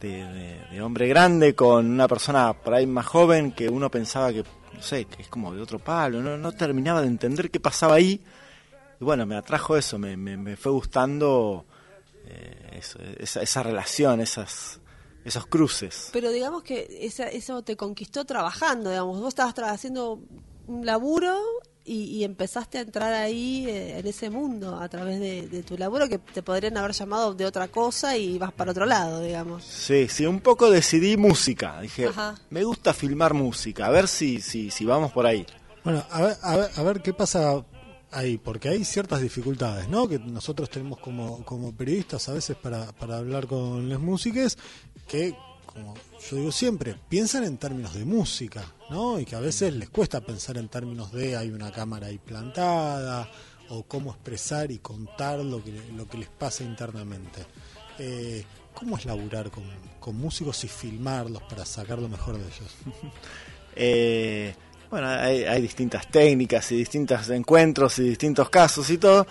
de- 0.00 0.58
de- 0.70 0.82
hombre 0.82 1.06
grande 1.08 1.54
con 1.54 1.86
una 1.90 2.08
persona 2.08 2.52
por 2.54 2.74
ahí 2.74 2.86
más 2.86 3.06
joven 3.06 3.52
que 3.52 3.68
uno 3.68 3.90
pensaba 3.90 4.32
que, 4.32 4.42
no 4.72 4.82
sé, 4.82 5.04
que 5.04 5.22
es 5.22 5.28
como 5.28 5.54
de 5.54 5.60
otro 5.60 5.78
palo, 5.78 6.22
no, 6.22 6.36
no 6.38 6.52
terminaba 6.52 7.02
de 7.02 7.08
entender 7.08 7.50
qué 7.50 7.60
pasaba 7.60 7.94
ahí. 7.96 8.22
Y 9.00 9.04
bueno, 9.04 9.26
me 9.26 9.36
atrajo 9.36 9.76
eso, 9.76 9.98
me, 9.98 10.16
me, 10.16 10.36
me 10.36 10.56
fue 10.56 10.72
gustando 10.72 11.64
eh, 12.26 12.80
esa, 13.20 13.40
esa 13.42 13.62
relación, 13.62 14.20
esas, 14.20 14.80
esos 15.24 15.46
cruces. 15.46 16.10
Pero 16.12 16.30
digamos 16.30 16.62
que 16.62 16.86
esa, 17.02 17.28
eso 17.28 17.62
te 17.62 17.76
conquistó 17.76 18.24
trabajando, 18.24 18.90
digamos. 18.90 19.20
Vos 19.20 19.28
estabas 19.28 19.54
haciendo 19.72 20.20
un 20.66 20.86
laburo 20.86 21.38
y, 21.84 22.04
y 22.04 22.24
empezaste 22.24 22.78
a 22.78 22.82
entrar 22.82 23.12
ahí 23.12 23.66
eh, 23.68 23.98
en 23.98 24.06
ese 24.06 24.30
mundo 24.30 24.78
a 24.78 24.88
través 24.88 25.18
de, 25.18 25.48
de 25.48 25.62
tu 25.62 25.76
laburo 25.78 26.08
que 26.08 26.18
te 26.18 26.42
podrían 26.42 26.76
haber 26.76 26.92
llamado 26.92 27.34
de 27.34 27.46
otra 27.46 27.68
cosa 27.68 28.16
y 28.16 28.38
vas 28.38 28.52
para 28.52 28.70
otro 28.72 28.86
lado, 28.86 29.20
digamos. 29.20 29.64
Sí, 29.64 30.06
sí, 30.08 30.26
un 30.26 30.40
poco 30.40 30.70
decidí 30.70 31.16
música. 31.16 31.80
Dije, 31.80 32.06
Ajá. 32.06 32.34
me 32.50 32.64
gusta 32.64 32.92
filmar 32.92 33.34
música, 33.34 33.86
a 33.86 33.90
ver 33.90 34.08
si, 34.08 34.40
si, 34.40 34.70
si 34.70 34.84
vamos 34.84 35.12
por 35.12 35.26
ahí. 35.26 35.46
Bueno, 35.82 36.04
a 36.10 36.22
ver, 36.22 36.36
a 36.42 36.56
ver, 36.56 36.70
a 36.76 36.82
ver 36.82 37.02
qué 37.02 37.14
pasa 37.14 37.64
ahí, 38.10 38.38
porque 38.38 38.68
hay 38.68 38.84
ciertas 38.84 39.20
dificultades, 39.20 39.88
¿no? 39.88 40.06
Que 40.08 40.18
nosotros 40.18 40.68
tenemos 40.68 40.98
como, 40.98 41.44
como 41.44 41.74
periodistas 41.74 42.28
a 42.28 42.34
veces 42.34 42.56
para, 42.56 42.92
para 42.92 43.18
hablar 43.18 43.46
con 43.46 43.88
las 43.88 44.00
músicas, 44.00 44.58
que, 45.08 45.34
como 45.72 45.94
yo 46.28 46.36
digo 46.36 46.52
siempre, 46.52 46.96
piensan 47.08 47.44
en 47.44 47.56
términos 47.56 47.94
de 47.94 48.04
música, 48.04 48.64
¿no? 48.90 49.18
Y 49.18 49.24
que 49.24 49.36
a 49.36 49.40
veces 49.40 49.74
les 49.74 49.88
cuesta 49.88 50.20
pensar 50.20 50.58
en 50.58 50.68
términos 50.68 51.12
de 51.12 51.36
hay 51.36 51.50
una 51.50 51.70
cámara 51.70 52.08
ahí 52.08 52.18
plantada, 52.18 53.30
o 53.70 53.84
cómo 53.84 54.10
expresar 54.10 54.70
y 54.70 54.78
contar 54.78 55.38
lo 55.38 55.62
que, 55.62 55.72
lo 55.96 56.08
que 56.08 56.18
les 56.18 56.28
pasa 56.28 56.64
internamente. 56.64 57.46
Eh, 57.98 58.44
¿Cómo 58.74 58.96
es 58.96 59.04
laburar 59.04 59.50
con, 59.50 59.64
con 59.98 60.16
músicos 60.16 60.64
y 60.64 60.68
filmarlos 60.68 61.42
para 61.44 61.64
sacar 61.64 61.98
lo 61.98 62.08
mejor 62.08 62.36
de 62.38 62.44
ellos? 62.44 62.76
Eh, 63.76 64.52
bueno, 64.90 65.06
hay, 65.06 65.44
hay 65.44 65.62
distintas 65.62 66.10
técnicas 66.10 66.72
y 66.72 66.76
distintos 66.76 67.30
encuentros 67.30 68.00
y 68.00 68.02
distintos 68.02 68.50
casos 68.50 68.90
y 68.90 68.98
todo, 68.98 69.28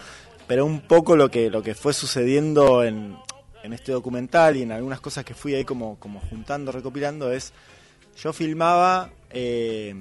pero 0.48 0.66
un 0.66 0.80
poco 0.80 1.18
lo 1.18 1.30
que, 1.30 1.50
lo 1.50 1.62
que 1.62 1.76
fue 1.76 1.92
sucediendo 1.92 2.86
en, 2.86 3.18
en 3.64 3.74
este 3.74 3.92
documental 3.92 4.58
y 4.58 4.64
en 4.64 4.72
algunas 4.72 5.00
cosas 5.02 5.26
que 5.26 5.34
fui 5.34 5.54
ahí 5.54 5.66
como, 5.66 5.98
como 6.00 6.20
juntando, 6.22 6.72
recopilando, 6.72 7.32
es 7.32 7.54
yo 8.22 8.34
filmaba 8.34 9.10
eh, 9.30 9.96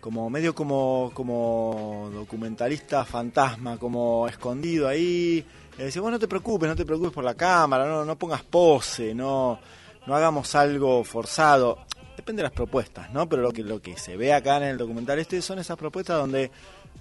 como 0.00 0.28
medio 0.28 0.54
como, 0.54 1.10
como 1.14 2.10
documentalista 2.12 3.04
fantasma, 3.04 3.78
como 3.78 4.28
escondido 4.28 4.86
ahí. 4.86 5.44
Y 5.78 5.82
decía, 5.82 6.02
bueno, 6.02 6.16
no 6.16 6.20
te 6.20 6.28
preocupes, 6.28 6.68
no 6.68 6.76
te 6.76 6.84
preocupes 6.84 7.12
por 7.12 7.24
la 7.24 7.34
cámara, 7.34 7.86
no, 7.86 8.04
no 8.04 8.16
pongas 8.16 8.42
pose, 8.42 9.14
no, 9.14 9.58
no 10.06 10.14
hagamos 10.14 10.54
algo 10.54 11.02
forzado. 11.04 11.78
Depende 12.16 12.40
de 12.40 12.44
las 12.44 12.52
propuestas, 12.52 13.10
¿no? 13.12 13.28
Pero 13.28 13.42
lo 13.42 13.50
que, 13.50 13.62
lo 13.62 13.80
que 13.80 13.96
se 13.96 14.16
ve 14.16 14.32
acá 14.32 14.58
en 14.58 14.64
el 14.64 14.76
documental 14.76 15.18
este 15.18 15.40
son 15.40 15.58
esas 15.58 15.76
propuestas 15.76 16.18
donde 16.18 16.50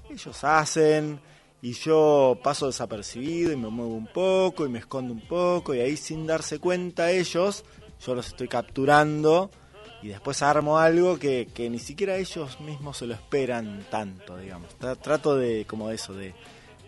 ellos 0.09 0.43
hacen 0.43 1.19
y 1.63 1.71
yo 1.73 2.37
paso 2.43 2.67
desapercibido 2.67 3.51
y 3.51 3.55
me 3.55 3.69
muevo 3.69 3.95
un 3.95 4.05
poco 4.07 4.65
y 4.65 4.69
me 4.69 4.77
escondo 4.79 5.13
un 5.13 5.25
poco 5.27 5.73
y 5.73 5.79
ahí 5.79 5.97
sin 5.97 6.27
darse 6.27 6.59
cuenta 6.59 7.09
ellos, 7.09 7.63
yo 8.05 8.13
los 8.13 8.27
estoy 8.27 8.47
capturando 8.49 9.49
y 10.01 10.09
después 10.09 10.41
armo 10.41 10.77
algo 10.77 11.17
que, 11.17 11.47
que 11.53 11.69
ni 11.69 11.79
siquiera 11.79 12.17
ellos 12.17 12.59
mismos 12.59 12.97
se 12.97 13.07
lo 13.07 13.13
esperan 13.13 13.85
tanto, 13.89 14.37
digamos. 14.37 14.77
Tra- 14.77 14.99
Trato 15.01 15.37
de, 15.37 15.63
como 15.65 15.89
eso, 15.89 16.13
de, 16.13 16.35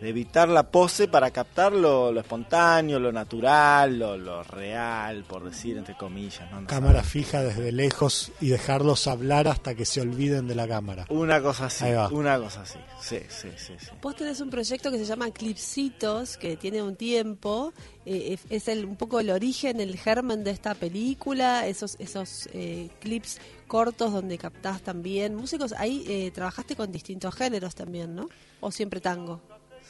de 0.02 0.10
evitar 0.10 0.50
la 0.50 0.64
pose 0.72 1.08
para 1.08 1.32
captar 1.32 1.72
lo, 1.72 2.12
lo 2.12 2.20
espontáneo, 2.20 3.00
lo 3.00 3.12
natural, 3.14 3.98
lo, 3.98 4.18
lo 4.18 4.44
real, 4.44 5.24
por 5.24 5.44
decir 5.46 5.78
entre 5.78 5.96
comillas. 5.96 6.52
¿no? 6.52 6.62
No 6.62 6.68
Cámara 6.68 7.02
fija 7.02 7.42
desde 7.42 7.72
lejos 7.72 8.32
y 8.42 8.50
dejarlos 8.50 9.08
hablar 9.08 9.48
hasta 9.48 9.74
que 9.74 9.86
se 9.86 10.02
olviden 10.02 10.48
de 10.48 10.56
la 10.56 10.68
cámara. 10.68 11.06
Una 11.10 11.42
cosa 11.42 11.68
así, 11.68 11.86
Ahí 11.86 11.94
va. 11.94 12.10
una 12.10 12.38
cosa 12.38 12.62
así. 12.64 12.78
Sí, 13.02 13.20
sí, 13.30 13.50
sí, 13.58 13.74
sí. 13.80 13.88
Vos 14.02 14.16
tenés 14.16 14.42
un 14.42 14.50
proyecto 14.50 14.92
que 14.92 14.98
se 14.98 15.06
llama 15.06 15.32
Clipsitos, 15.32 16.38
que 16.38 16.58
tiene 16.58 16.82
un 16.84 16.96
tiempo. 16.96 17.74
eh, 18.06 18.34
es- 18.34 18.46
es 18.52 18.68
el, 18.68 18.86
un 18.86 18.98
poco 18.98 19.20
el 19.20 19.32
origen, 19.32 19.80
el 19.80 19.98
germen 19.98 20.44
de 20.44 20.52
esta 20.52 20.76
película, 20.76 21.66
esos, 21.68 21.96
esos 22.00 22.48
eh, 22.54 22.90
clips 23.00 23.40
cortos 23.68 24.14
donde 24.14 24.38
captás 24.38 24.82
también 24.84 25.34
músicos. 25.36 25.74
Ahí 25.74 26.04
eh, 26.08 26.32
trabajaste 26.32 26.76
con 26.76 26.92
distintos 26.92 27.34
géneros 27.34 27.74
también, 27.74 28.14
¿no? 28.14 28.30
O 28.60 28.72
siempre 28.72 29.00
tango. 29.02 29.42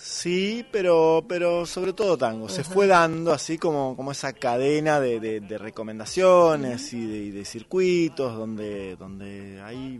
Sí, 0.08 0.64
pero, 0.72 1.26
pero 1.28 1.66
sobre 1.66 1.92
todo 1.92 2.16
tango. 2.16 2.48
Se 2.48 2.64
fue 2.64 2.86
dando 2.86 3.34
así 3.34 3.58
como, 3.58 3.96
como 3.96 4.12
esa 4.12 4.34
cadena 4.34 5.00
de, 5.00 5.20
de- 5.20 5.40
de 5.40 5.58
recomendaciones 5.58 6.94
y 6.94 7.06
de, 7.08 7.18
y 7.18 7.32
de 7.32 7.44
circuitos 7.44 8.38
donde, 8.38 8.96
donde 8.98 9.60
hay 9.64 10.00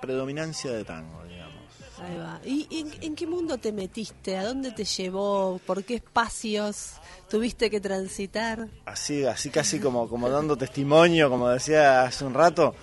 predominancia 0.00 0.72
de 0.72 0.82
tango, 0.84 1.22
digamos. 1.24 1.54
Ahí 1.98 2.16
va. 2.18 2.40
¿Y 2.44 2.66
en, 2.80 2.90
en 3.02 3.14
qué 3.14 3.26
mundo 3.26 3.56
te 3.56 3.72
metiste? 3.72 4.36
¿A 4.36 4.44
dónde 4.44 4.72
te 4.72 4.84
llevó? 4.84 5.60
¿Por 5.64 5.84
qué 5.84 5.94
espacios 5.94 6.94
tuviste 7.30 7.70
que 7.70 7.80
transitar? 7.80 8.66
Así, 8.84 9.24
así 9.24 9.48
casi 9.50 9.78
como, 9.78 10.08
como 10.08 10.28
dando 10.28 10.56
testimonio, 10.56 11.30
como 11.30 11.48
decía 11.48 12.02
hace 12.02 12.24
un 12.24 12.34
rato. 12.34 12.74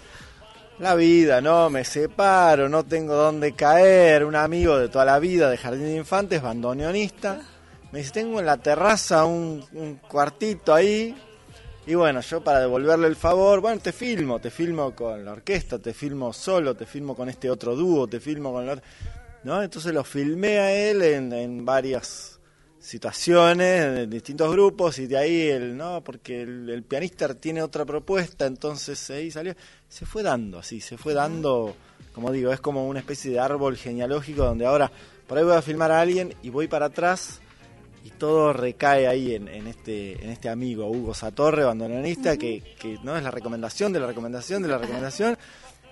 La 0.80 0.96
vida, 0.96 1.40
¿no? 1.40 1.70
Me 1.70 1.84
separo, 1.84 2.68
no 2.68 2.84
tengo 2.84 3.14
dónde 3.14 3.54
caer. 3.54 4.26
Un 4.26 4.36
amigo 4.36 4.78
de 4.78 4.90
toda 4.90 5.06
la 5.06 5.20
vida 5.20 5.50
de 5.50 5.58
Jardín 5.58 5.86
de 5.86 5.98
Infantes, 5.98 6.42
bandoneonista, 6.42 7.42
me 7.92 8.00
dice, 8.00 8.12
tengo 8.12 8.40
en 8.40 8.48
la 8.48 8.58
terraza 8.58 9.26
un, 9.26 10.00
cuartito 10.08 10.74
ahí. 10.74 11.16
Y 11.86 11.96
bueno, 11.96 12.22
yo 12.22 12.44
para 12.44 12.62
devolverle 12.62 13.08
el 13.08 13.16
favor, 13.16 13.62
bueno, 13.62 13.80
te 13.82 13.92
filmo, 13.92 14.40
te 14.40 14.50
filmo 14.50 14.96
con 14.96 15.24
la 15.24 15.34
orquesta, 15.34 15.78
te 15.78 15.94
filmo 15.94 16.34
solo, 16.34 16.76
te 16.76 16.86
filmo 16.86 17.16
con 17.16 17.30
este 17.30 17.50
otro 17.50 17.76
dúo, 17.76 18.08
te 18.08 18.20
filmo 18.20 18.52
con 18.52 18.66
la 18.66 18.74
otra... 18.74 18.86
¿No? 19.44 19.62
Entonces 19.62 19.94
lo 19.94 20.06
filmé 20.06 20.60
a 20.60 20.72
él 20.72 21.02
en 21.02 21.66
varias 21.66 22.33
situaciones, 22.84 24.00
en 24.00 24.10
distintos 24.10 24.52
grupos, 24.52 25.00
y 25.00 25.08
de 25.08 25.18
ahí 25.18 25.48
el, 25.48 25.78
no, 25.78 26.04
porque 26.04 26.42
el, 26.42 26.70
el 26.70 26.84
pianista 26.84 27.34
tiene 27.34 27.62
otra 27.62 27.86
propuesta, 27.86 28.46
entonces 28.46 29.10
ahí 29.10 29.32
salió, 29.32 29.56
se 29.88 30.06
fue 30.06 30.22
dando 30.22 30.60
así, 30.60 30.82
se 30.82 30.98
fue 30.98 31.14
dando, 31.14 31.76
como 32.14 32.30
digo, 32.30 32.52
es 32.52 32.60
como 32.60 32.86
una 32.86 33.00
especie 33.00 33.32
de 33.32 33.40
árbol 33.40 33.78
genealógico 33.78 34.44
donde 34.44 34.66
ahora 34.66 34.92
por 35.28 35.38
ahí 35.38 35.46
voy 35.46 35.56
a 35.56 35.62
filmar 35.62 35.92
a 35.92 36.02
alguien 36.02 36.36
y 36.44 36.50
voy 36.50 36.68
para 36.68 36.88
atrás 36.88 37.40
y 38.04 38.10
todo 38.10 38.52
recae 38.52 39.08
ahí 39.08 39.34
en, 39.34 39.48
en 39.48 39.68
este 39.68 40.22
en 40.22 40.30
este 40.30 40.50
amigo 40.50 40.90
Hugo 40.90 41.14
Satorre, 41.14 41.64
bandoneonista, 41.64 42.36
que, 42.36 42.62
que 42.78 43.00
no 43.02 43.16
es 43.16 43.24
la 43.24 43.32
recomendación 43.32 43.94
de 43.94 44.02
la 44.02 44.08
recomendación 44.08 44.62
de 44.62 44.68
la 44.68 44.78
recomendación 44.78 45.38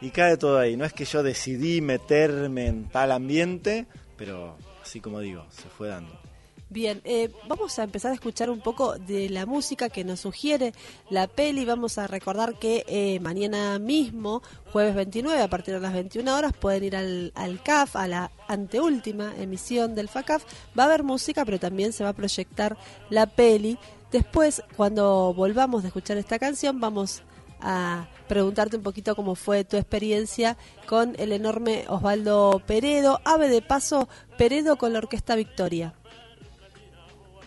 y 0.02 0.10
cae 0.10 0.36
todo 0.36 0.60
ahí. 0.60 0.76
No 0.76 0.84
es 0.84 0.92
que 0.92 1.06
yo 1.06 1.24
decidí 1.24 1.80
meterme 1.80 2.68
en 2.68 2.90
tal 2.90 3.14
ambiente, 3.14 3.86
pero 4.18 4.58
así 4.82 5.00
como 5.00 5.22
digo, 5.22 5.46
se 5.52 5.70
fue 5.70 5.88
dando. 5.88 6.31
Bien, 6.72 7.02
eh, 7.04 7.30
vamos 7.50 7.78
a 7.80 7.84
empezar 7.84 8.12
a 8.12 8.14
escuchar 8.14 8.50
un 8.50 8.62
poco 8.62 8.98
de 8.98 9.28
la 9.28 9.46
música 9.46 9.90
que 9.90 10.06
nos 10.06 10.22
sugiere 10.22 10.74
la 11.10 11.28
peli. 11.28 11.66
Vamos 11.66 11.98
a 11.98 12.08
recordar 12.08 12.58
que 12.60 12.86
eh, 12.88 13.20
mañana 13.20 13.78
mismo, 13.78 14.42
jueves 14.72 14.96
29, 14.96 15.42
a 15.42 15.50
partir 15.50 15.74
de 15.74 15.82
las 15.82 15.92
21 15.92 16.34
horas, 16.34 16.54
pueden 16.54 16.86
ir 16.86 16.96
al, 16.96 17.34
al 17.36 17.62
CAF, 17.62 17.98
a 17.98 18.08
la 18.08 18.32
anteúltima 18.48 19.34
emisión 19.38 19.96
del 19.96 20.08
FACAF. 20.08 20.46
Va 20.80 20.84
a 20.84 20.86
haber 20.86 21.04
música, 21.04 21.44
pero 21.44 21.60
también 21.60 21.92
se 21.92 22.06
va 22.06 22.12
a 22.12 22.14
proyectar 22.14 22.78
la 23.10 23.26
peli. 23.26 23.78
Después, 24.10 24.64
cuando 24.78 25.34
volvamos 25.34 25.82
de 25.82 25.90
escuchar 25.90 26.16
esta 26.16 26.40
canción, 26.40 26.80
vamos 26.80 27.22
a 27.60 28.08
preguntarte 28.30 28.78
un 28.78 28.84
poquito 28.84 29.14
cómo 29.18 29.36
fue 29.36 29.66
tu 29.66 29.76
experiencia 29.76 30.56
con 30.88 31.18
el 31.20 31.34
enorme 31.34 31.84
Osvaldo 31.90 32.62
Peredo. 32.66 33.20
Ave 33.26 33.50
de 33.50 33.62
paso, 33.62 34.08
Peredo 34.38 34.78
con 34.78 34.94
la 34.94 35.00
Orquesta 35.00 35.36
Victoria. 35.36 35.96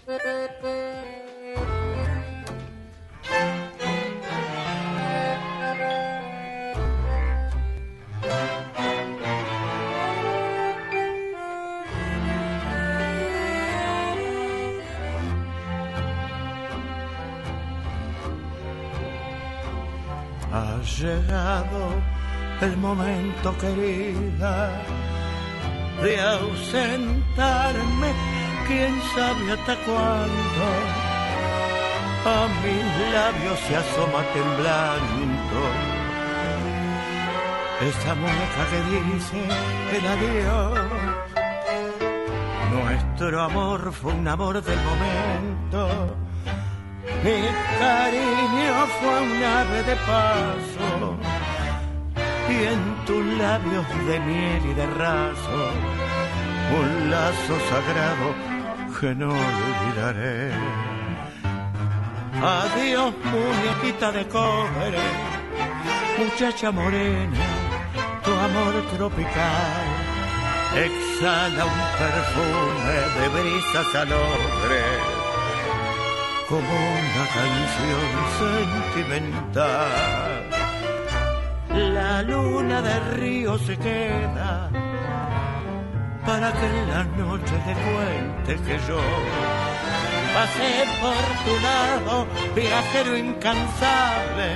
Ha 0.07 0.13
llegado 20.99 21.95
el 22.61 22.77
momento, 22.77 23.57
querida, 23.57 24.71
de 26.03 26.21
ausentarme, 26.21 28.13
quién 28.67 28.93
sabe 29.15 29.53
hasta 29.53 29.75
cuándo. 29.85 30.65
A 32.27 32.49
mis 32.63 33.13
labios 33.13 33.59
se 33.67 33.77
asoma 33.77 34.23
temblando 34.33 35.61
esa 37.81 38.15
mueca 38.15 38.63
que 38.71 38.81
dice 39.13 39.41
el 39.97 40.07
adiós. 40.15 40.79
Nuestro 42.73 43.43
amor 43.43 43.93
fue 43.93 44.13
un 44.15 44.27
amor 44.27 44.63
del 44.63 44.79
momento. 44.91 46.17
Mi 47.23 47.41
cariño 47.79 48.87
fue 49.01 49.23
un 49.23 49.45
ave 49.45 49.83
de 49.83 49.97
paso 49.97 51.17
y 52.49 52.65
en 52.73 53.05
tus 53.07 53.25
labios 53.39 53.87
de 54.07 54.21
miel 54.21 54.63
y 54.71 54.75
de 54.75 54.87
raso 54.87 55.71
un 56.81 57.11
lazo 57.11 57.55
sagrado 57.71 58.54
que 59.01 59.15
no 59.15 59.29
olvidaré. 59.29 60.53
Adiós 62.43 63.13
muñequita 63.33 64.13
de 64.13 64.25
cobre, 64.29 65.05
muchacha 66.19 66.71
morena, 66.71 67.45
tu 68.25 68.33
amor 68.47 68.75
tropical 68.95 69.87
exhala 70.87 71.65
un 71.65 71.81
perfume 72.03 72.97
de 73.17 73.27
brisa 73.37 73.81
salobres 73.93 75.03
como 76.49 76.73
una 76.99 77.25
canción 77.39 78.09
sentimental. 78.43 79.93
La 81.95 82.23
luna 82.23 82.83
del 82.83 83.05
río 83.21 83.59
se 83.59 83.77
queda 83.77 84.71
para 86.27 86.53
que 86.53 86.67
en 86.67 86.91
la 86.91 87.05
noche 87.05 87.55
te 87.67 87.75
cuente 87.75 88.63
que 88.65 88.79
yo 88.89 89.01
pasé 90.35 90.85
por 91.01 91.25
tu 91.45 91.55
lado, 91.63 92.27
viajero 92.55 93.17
incansable. 93.17 94.51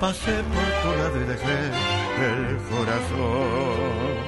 Pasé 0.00 0.36
por 0.54 0.68
tu 0.82 0.90
lado 0.98 1.16
y 1.20 1.24
dejé 1.24 1.58
el 2.28 2.56
corazón. 2.70 4.18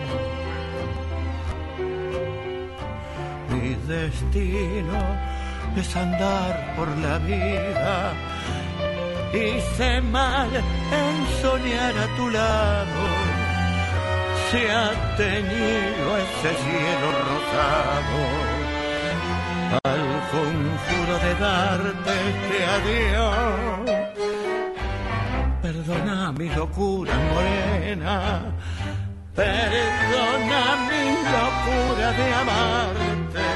destino 3.90 5.00
es 5.76 5.96
andar 5.96 6.74
por 6.76 6.88
la 6.98 7.18
vida. 7.18 8.12
Hice 9.32 10.00
mal 10.00 10.50
en 10.56 11.42
soñar 11.42 11.94
a 11.98 12.16
tu 12.16 12.30
lado. 12.30 13.19
Se 14.50 14.62
ha 14.68 14.90
tenido 15.16 16.16
ese 16.16 16.50
cielo 16.64 17.08
rosado 17.30 18.20
al 19.84 20.04
conjuro 20.32 21.14
de 21.24 21.32
darte 21.36 22.12
este 22.30 22.58
adiós. 22.76 23.88
Perdona 25.62 26.18
mi 26.32 26.48
locura 26.48 27.14
morena, 27.32 28.16
perdona 29.36 30.62
mi 30.88 31.04
locura 31.36 32.06
de 32.18 32.26
amarte. 32.42 33.46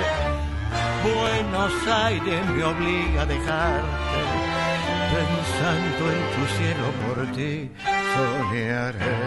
Buenos 1.03 1.75
Aires 2.05 2.43
me 2.51 2.63
obliga 2.63 3.21
a 3.23 3.27
dejarte, 3.27 4.21
pensando 5.13 6.03
en 6.15 6.23
tu 6.35 6.43
cielo 6.57 6.87
por 7.03 7.17
ti 7.35 7.53
soñaré. 8.15 9.19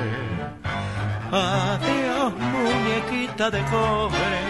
Adiós 1.32 2.32
muñequita 2.40 3.52
de 3.52 3.62
cobre, 3.64 4.42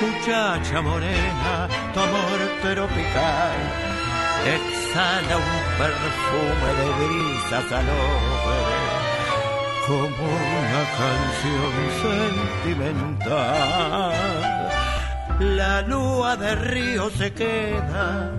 muchacha 0.00 0.82
morena, 0.82 1.68
tu 1.94 2.00
amor 2.00 2.38
tropical 2.60 3.58
exhala 4.44 5.36
un 5.36 5.54
perfume 5.80 6.70
de 6.78 6.88
brisa 7.00 7.58
salobre 7.70 8.60
como 9.86 10.24
una 10.60 10.82
canción 11.00 11.72
sentimental. 12.62 14.14
La 15.56 15.80
luz 15.82 16.38
de 16.38 16.54
río 16.56 17.08
se 17.10 17.32
queda 17.32 18.30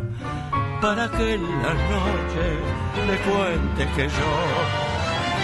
para 0.80 1.10
que 1.10 1.34
en 1.34 1.43
la 1.63 1.74
noche 1.74 2.46
le 3.08 3.17
cuente 3.26 3.88
que 3.96 4.08
yo 4.08 4.87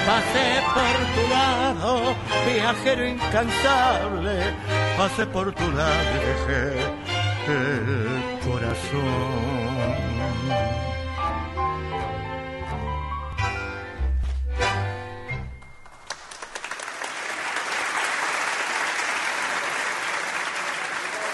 pasé 0.05 0.61
por 0.75 0.97
tu 1.15 1.29
lado, 1.29 2.15
viajero 2.45 3.07
incansable, 3.07 4.53
pasé 4.97 5.25
por 5.27 5.53
tu 5.53 5.71
lado 5.71 6.09
y 6.15 6.19
dejé 6.29 6.63
el 7.47 8.39
corazón. 8.49 9.63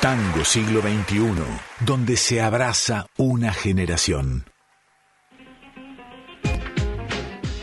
Tango 0.01 0.45
siglo 0.45 0.81
XXI, 0.81 1.43
donde 1.81 2.15
se 2.15 2.41
abraza 2.41 3.07
una 3.17 3.51
generación. 3.51 4.45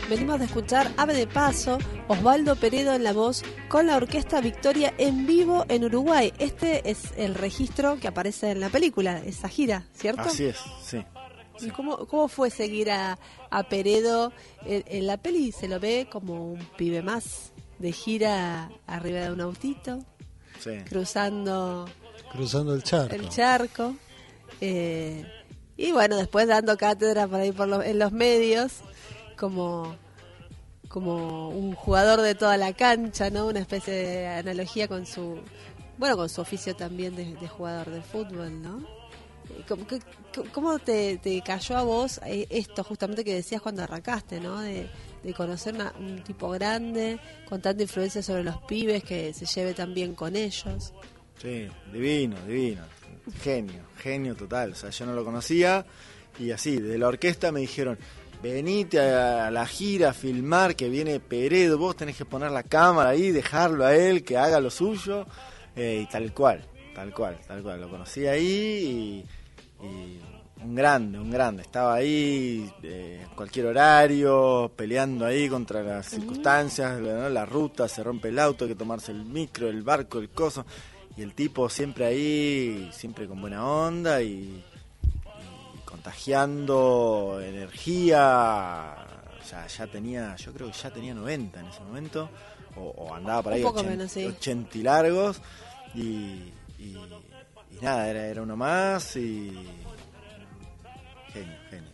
Venimos 0.09 0.39
de 0.39 0.45
escuchar 0.45 0.89
Ave 0.95 1.13
de 1.15 1.27
Paso, 1.27 1.77
Osvaldo 2.07 2.55
Peredo 2.55 2.93
en 2.93 3.03
la 3.03 3.11
voz, 3.11 3.43
con 3.67 3.87
la 3.87 3.97
orquesta 3.97 4.39
Victoria 4.39 4.93
en 4.97 5.27
vivo 5.27 5.65
en 5.67 5.83
Uruguay. 5.83 6.31
Este 6.39 6.89
es 6.89 7.11
el 7.17 7.35
registro 7.35 7.99
que 7.99 8.07
aparece 8.07 8.51
en 8.51 8.61
la 8.61 8.69
película, 8.69 9.17
esa 9.25 9.49
gira, 9.49 9.85
¿cierto? 9.93 10.21
Así 10.21 10.45
es, 10.45 10.57
sí. 10.81 11.03
¿Y 11.59 11.71
cómo, 11.71 12.05
cómo 12.07 12.27
fue 12.29 12.49
seguir 12.51 12.89
a, 12.91 13.19
a 13.49 13.63
Peredo? 13.67 14.31
En, 14.65 14.83
en 14.87 15.07
la 15.07 15.17
peli 15.17 15.51
se 15.51 15.67
lo 15.67 15.79
ve 15.79 16.07
como 16.09 16.53
un 16.53 16.59
pibe 16.77 17.01
más, 17.01 17.51
de 17.79 17.91
gira 17.91 18.69
arriba 18.85 19.19
de 19.21 19.31
un 19.31 19.41
autito, 19.41 19.99
sí. 20.63 20.71
cruzando 20.87 21.85
Cruzando 22.31 22.73
el 22.75 22.83
charco. 22.83 23.13
el 23.15 23.27
charco. 23.27 23.95
eh, 24.61 25.25
y 25.75 25.91
bueno, 25.91 26.15
después 26.15 26.47
dando 26.47 26.77
cátedra 26.77 27.27
por 27.27 27.39
ahí 27.41 27.51
por 27.51 27.67
lo- 27.67 27.83
en 27.83 27.99
los 27.99 28.11
medios, 28.11 28.71
como, 29.37 29.95
como 30.87 31.49
un 31.49 31.73
jugador 31.73 32.21
de 32.21 32.35
toda 32.35 32.57
la 32.57 32.73
cancha, 32.73 33.29
¿no? 33.29 33.47
Una 33.47 33.59
especie 33.59 33.93
de 33.93 34.27
analogía 34.27 34.87
con 34.87 35.05
su, 35.05 35.39
bueno, 35.97 36.17
con 36.17 36.29
su 36.29 36.41
oficio 36.41 36.75
también 36.75 37.15
de, 37.15 37.35
de 37.35 37.47
jugador 37.47 37.89
de 37.89 38.01
fútbol, 38.01 38.61
¿no? 38.61 38.79
Eh, 39.49 39.63
¿Cómo, 39.67 39.85
cómo 40.51 40.79
te, 40.79 41.41
cayó 41.45 41.77
a 41.77 41.83
vos 41.83 42.19
eh, 42.25 42.47
esto 42.49 42.83
justamente 42.83 43.23
que 43.23 43.35
decías 43.35 43.61
cuando 43.61 43.83
arrancaste, 43.83 44.39
¿no? 44.39 44.59
De, 44.59 44.89
de 45.23 45.33
conocer 45.33 45.75
un 45.99 46.23
tipo 46.23 46.49
grande, 46.49 47.19
con 47.47 47.61
tanta 47.61 47.83
influencia 47.83 48.21
sobre 48.21 48.43
los 48.43 48.57
pibes, 48.63 49.03
que 49.03 49.33
se 49.33 49.45
lleve 49.45 49.73
tan 49.73 49.93
bien 49.93 50.15
con 50.15 50.35
ellos. 50.35 50.93
Sí, 51.41 51.67
divino, 51.91 52.35
divino. 52.47 52.83
Genio, 53.41 53.83
genio 53.97 54.35
total. 54.35 54.71
O 54.71 54.75
sea, 54.75 54.89
yo 54.89 55.05
no 55.05 55.13
lo 55.13 55.23
conocía 55.25 55.85
y 56.39 56.51
así, 56.51 56.77
desde 56.77 56.97
la 56.97 57.07
orquesta 57.07 57.51
me 57.51 57.59
dijeron, 57.61 57.97
venite 58.41 58.99
a 58.99 59.51
la 59.51 59.65
gira 59.65 60.09
a 60.09 60.13
filmar 60.13 60.75
que 60.75 60.89
viene 60.89 61.19
Peredo, 61.19 61.77
vos 61.77 61.95
tenés 61.95 62.17
que 62.17 62.25
poner 62.25 62.51
la 62.51 62.63
cámara 62.63 63.11
ahí, 63.11 63.31
dejarlo 63.31 63.85
a 63.85 63.95
él, 63.95 64.23
que 64.23 64.37
haga 64.37 64.59
lo 64.59 64.69
suyo. 64.69 65.25
Eh, 65.75 66.01
y 66.03 66.11
tal 66.11 66.33
cual, 66.33 66.65
tal 66.95 67.13
cual, 67.13 67.37
tal 67.47 67.61
cual. 67.61 67.81
Lo 67.81 67.89
conocí 67.89 68.25
ahí 68.25 69.25
y, 69.81 69.85
y 69.85 70.19
un 70.63 70.75
grande, 70.75 71.19
un 71.19 71.29
grande. 71.29 71.61
Estaba 71.61 71.95
ahí 71.95 72.71
eh, 72.83 73.25
en 73.27 73.35
cualquier 73.35 73.67
horario, 73.67 74.71
peleando 74.75 75.25
ahí 75.25 75.47
contra 75.47 75.83
las 75.83 76.07
circunstancias, 76.07 76.99
¿no? 76.99 77.29
la 77.29 77.45
ruta, 77.45 77.87
se 77.87 78.03
rompe 78.03 78.29
el 78.29 78.39
auto, 78.39 78.65
hay 78.65 78.71
que 78.71 78.75
tomarse 78.75 79.11
el 79.11 79.23
micro, 79.23 79.69
el 79.69 79.83
barco, 79.83 80.19
el 80.19 80.29
coso. 80.29 80.65
Y 81.15 81.21
el 81.21 81.33
tipo 81.33 81.67
siempre 81.69 82.05
ahí, 82.05 82.89
siempre 82.91 83.27
con 83.27 83.41
buena 83.41 83.65
onda 83.65 84.21
y 84.21 84.63
contagiando 85.97 87.41
energía. 87.43 88.95
O 89.41 89.45
sea, 89.45 89.67
ya 89.67 89.87
tenía, 89.87 90.35
yo 90.35 90.53
creo 90.53 90.67
que 90.67 90.77
ya 90.77 90.91
tenía 90.91 91.13
90 91.13 91.59
en 91.59 91.65
ese 91.67 91.79
momento, 91.81 92.29
o, 92.75 92.81
o 92.81 93.13
andaba 93.13 93.43
por 93.43 93.53
Un 93.53 93.57
ahí 93.57 93.63
poco 93.63 93.79
80, 93.79 93.95
menos, 93.95 94.11
sí. 94.11 94.25
80 94.25 94.77
y 94.77 94.83
largos. 94.83 95.41
Y, 95.95 96.01
y, 96.79 96.97
y 97.71 97.77
nada, 97.81 98.09
era, 98.09 98.27
era 98.27 98.41
uno 98.41 98.55
más 98.55 99.15
y. 99.15 99.53
Genio, 101.33 101.57
genio. 101.69 101.91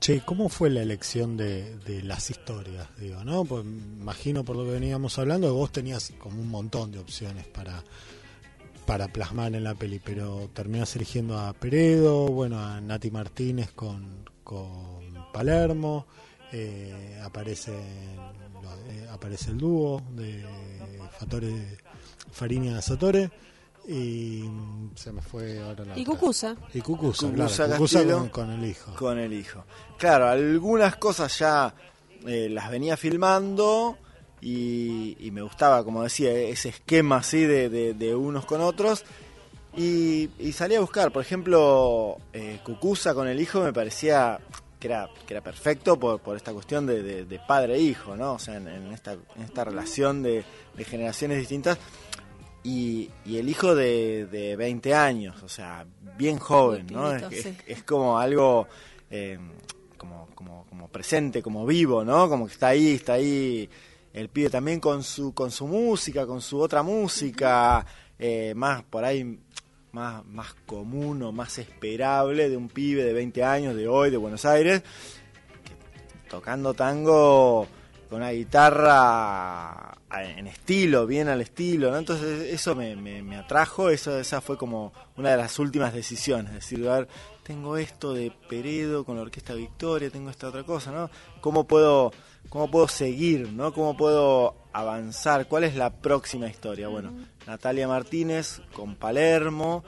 Che, 0.00 0.22
¿cómo 0.22 0.48
fue 0.48 0.70
la 0.70 0.80
elección 0.80 1.36
de, 1.36 1.76
de 1.78 2.02
las 2.02 2.30
historias? 2.30 2.88
Digo, 2.98 3.22
¿no? 3.22 3.44
Pues 3.44 3.64
imagino 3.64 4.44
por 4.44 4.56
lo 4.56 4.64
que 4.64 4.72
veníamos 4.72 5.18
hablando 5.18 5.48
que 5.48 5.52
vos 5.52 5.72
tenías 5.72 6.12
como 6.18 6.40
un 6.40 6.48
montón 6.48 6.90
de 6.90 6.98
opciones 6.98 7.46
para 7.46 7.84
para 8.86 9.08
plasmar 9.08 9.54
en 9.54 9.64
la 9.64 9.74
peli, 9.74 10.00
pero 10.04 10.50
terminás 10.52 10.94
eligiendo 10.96 11.38
a 11.38 11.52
Peredo, 11.52 12.26
bueno, 12.28 12.58
a 12.58 12.80
Nati 12.80 13.10
Martínez 13.10 13.72
con, 13.72 14.28
con 14.42 15.00
Palermo, 15.32 16.06
eh, 16.52 17.20
aparece 17.22 17.72
eh, 18.90 19.08
aparece 19.10 19.50
el 19.50 19.58
dúo 19.58 20.02
de 20.12 20.44
Fatore 21.18 21.78
Fariña 22.32 22.80
Satore 22.82 23.30
y 23.86 24.44
se 24.94 25.12
me 25.12 25.22
fue 25.22 25.60
ahora 25.60 25.84
la 25.84 25.98
Y 25.98 26.02
otra. 26.02 26.14
Cucusa. 26.14 26.56
Y 26.74 26.80
Cucusa, 26.80 27.30
claro, 27.32 27.72
Cucusa 27.72 28.30
con 28.30 28.50
el 28.50 28.64
hijo. 28.64 28.94
Con 28.94 29.18
el 29.18 29.32
hijo. 29.32 29.64
Claro, 29.98 30.28
algunas 30.28 30.96
cosas 30.96 31.36
ya 31.38 31.74
eh, 32.26 32.48
las 32.50 32.70
venía 32.70 32.96
filmando 32.96 33.96
y, 34.40 35.16
y 35.20 35.30
me 35.30 35.42
gustaba, 35.42 35.84
como 35.84 36.02
decía, 36.02 36.32
ese 36.32 36.70
esquema 36.70 37.16
así 37.18 37.40
de, 37.44 37.68
de- 37.68 37.94
de 37.94 38.14
unos 38.14 38.44
con 38.46 38.60
otros. 38.60 39.04
Y, 39.76 40.30
y 40.38 40.52
salí 40.52 40.74
a 40.74 40.80
buscar, 40.80 41.12
por 41.12 41.22
ejemplo, 41.22 42.16
eh, 42.32 42.58
Cucusa 42.64 43.14
con 43.14 43.28
el 43.28 43.40
hijo 43.40 43.60
me 43.62 43.72
parecía 43.72 44.40
que 44.80 44.88
era, 44.88 45.08
que 45.26 45.34
era 45.34 45.42
perfecto 45.42 45.98
por, 46.00 46.20
por 46.20 46.36
esta 46.36 46.52
cuestión 46.52 46.86
de, 46.86 47.02
de- 47.02 47.24
de 47.24 47.38
padre 47.46 47.74
e 47.76 47.80
hijo, 47.80 48.16
¿no? 48.16 48.32
O 48.34 48.38
sea, 48.38 48.56
en, 48.56 48.66
en 48.66 48.92
esta, 48.92 49.12
en 49.12 49.42
esta 49.44 49.62
relación 49.64 50.22
de, 50.22 50.42
de 50.74 50.84
generaciones 50.84 51.38
distintas. 51.38 51.78
Y, 52.62 53.08
y 53.24 53.38
el 53.38 53.48
hijo 53.48 53.74
de, 53.74 54.26
de 54.26 54.54
20 54.56 54.94
años, 54.94 55.42
o 55.42 55.48
sea, 55.48 55.86
bien 56.18 56.38
joven, 56.38 56.86
¿no? 56.90 57.08
pibito, 57.10 57.28
es, 57.30 57.42
sí. 57.42 57.48
es- 57.66 57.78
es 57.78 57.82
como 57.84 58.18
algo 58.18 58.66
eh, 59.10 59.38
como, 59.96 60.28
como, 60.34 60.66
como 60.68 60.88
presente, 60.88 61.42
como 61.42 61.64
vivo, 61.64 62.04
¿no? 62.04 62.28
Como 62.28 62.46
que 62.46 62.52
está 62.52 62.68
ahí, 62.68 62.94
está 62.94 63.14
ahí 63.14 63.68
el 64.12 64.28
pibe 64.28 64.50
también 64.50 64.80
con 64.80 65.02
su, 65.02 65.32
con 65.34 65.50
su 65.50 65.66
música, 65.66 66.26
con 66.26 66.40
su 66.40 66.58
otra 66.60 66.82
música, 66.82 67.84
eh, 68.18 68.52
más 68.56 68.82
por 68.82 69.04
ahí, 69.04 69.38
más, 69.92 70.24
más 70.26 70.54
común 70.66 71.22
o 71.22 71.32
más 71.32 71.58
esperable 71.58 72.48
de 72.48 72.56
un 72.56 72.68
pibe 72.68 73.04
de 73.04 73.12
20 73.12 73.44
años, 73.44 73.74
de 73.76 73.88
hoy, 73.88 74.10
de 74.10 74.16
Buenos 74.16 74.44
Aires, 74.44 74.82
que- 75.64 76.28
tocando 76.28 76.74
tango 76.74 77.66
con 78.08 78.18
una 78.18 78.30
guitarra 78.30 79.96
en 80.12 80.48
estilo, 80.48 81.06
bien 81.06 81.28
al 81.28 81.40
estilo, 81.40 81.92
¿no? 81.92 81.98
Entonces 81.98 82.52
eso 82.52 82.74
me, 82.74 82.96
me, 82.96 83.36
atrajo, 83.36 83.90
eso, 83.90 84.18
esa 84.18 84.40
fue 84.40 84.56
como 84.58 84.92
una 85.16 85.30
de 85.30 85.36
las 85.36 85.58
últimas 85.60 85.92
decisiones, 85.94 86.48
es 86.48 86.54
decir, 86.56 86.88
a 86.88 86.96
ver, 86.98 87.08
tengo 87.44 87.76
esto 87.76 88.12
de 88.12 88.32
Peredo 88.48 89.04
con 89.04 89.14
la 89.14 89.22
Orquesta 89.22 89.54
Victoria, 89.54 90.10
tengo 90.10 90.30
esta 90.30 90.48
otra 90.48 90.64
cosa, 90.64 90.90
¿no? 90.90 91.08
¿Cómo 91.40 91.64
puedo, 91.68 92.12
cómo 92.50 92.70
puedo 92.70 92.86
seguir, 92.88 93.50
¿no? 93.52 93.72
¿Cómo 93.72 93.96
puedo 93.96 94.54
avanzar? 94.74 95.46
¿Cuál 95.48 95.64
es 95.64 95.74
la 95.76 95.90
próxima 95.90 96.46
historia? 96.48 96.88
Bueno, 96.88 97.12
Natalia 97.46 97.88
Martínez 97.88 98.60
con 98.74 98.94
Palermo 98.96 99.82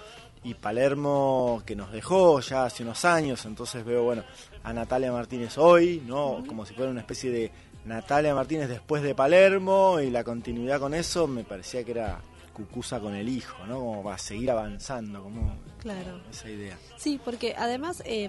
y 0.44 0.54
Palermo 0.54 1.62
que 1.66 1.76
nos 1.76 1.92
dejó 1.92 2.40
ya 2.40 2.64
hace 2.64 2.82
unos 2.82 3.04
años, 3.04 3.44
entonces 3.44 3.84
veo, 3.84 4.02
bueno, 4.04 4.24
a 4.64 4.72
Natalia 4.72 5.12
Martínez 5.12 5.58
hoy, 5.58 6.02
¿no? 6.06 6.42
Como 6.46 6.64
si 6.66 6.72
fuera 6.74 6.90
una 6.90 7.00
especie 7.00 7.30
de 7.30 7.50
Natalia 7.84 8.34
Martínez 8.34 8.68
después 8.68 9.02
de 9.02 9.14
Palermo 9.14 9.98
y 10.00 10.10
la 10.10 10.24
continuidad 10.24 10.80
con 10.80 10.94
eso 10.94 11.26
me 11.26 11.44
parecía 11.44 11.84
que 11.84 11.90
era 11.92 12.20
Cucusa 12.52 13.00
con 13.00 13.14
el 13.14 13.28
hijo, 13.28 13.64
¿no? 13.66 13.78
Como 13.78 14.04
va 14.04 14.14
a 14.14 14.18
seguir 14.18 14.50
avanzando, 14.50 15.22
como 15.22 15.56
Claro. 15.80 16.20
esa 16.30 16.50
idea. 16.50 16.76
Sí, 16.96 17.18
porque 17.24 17.54
además 17.56 18.02
eh, 18.04 18.28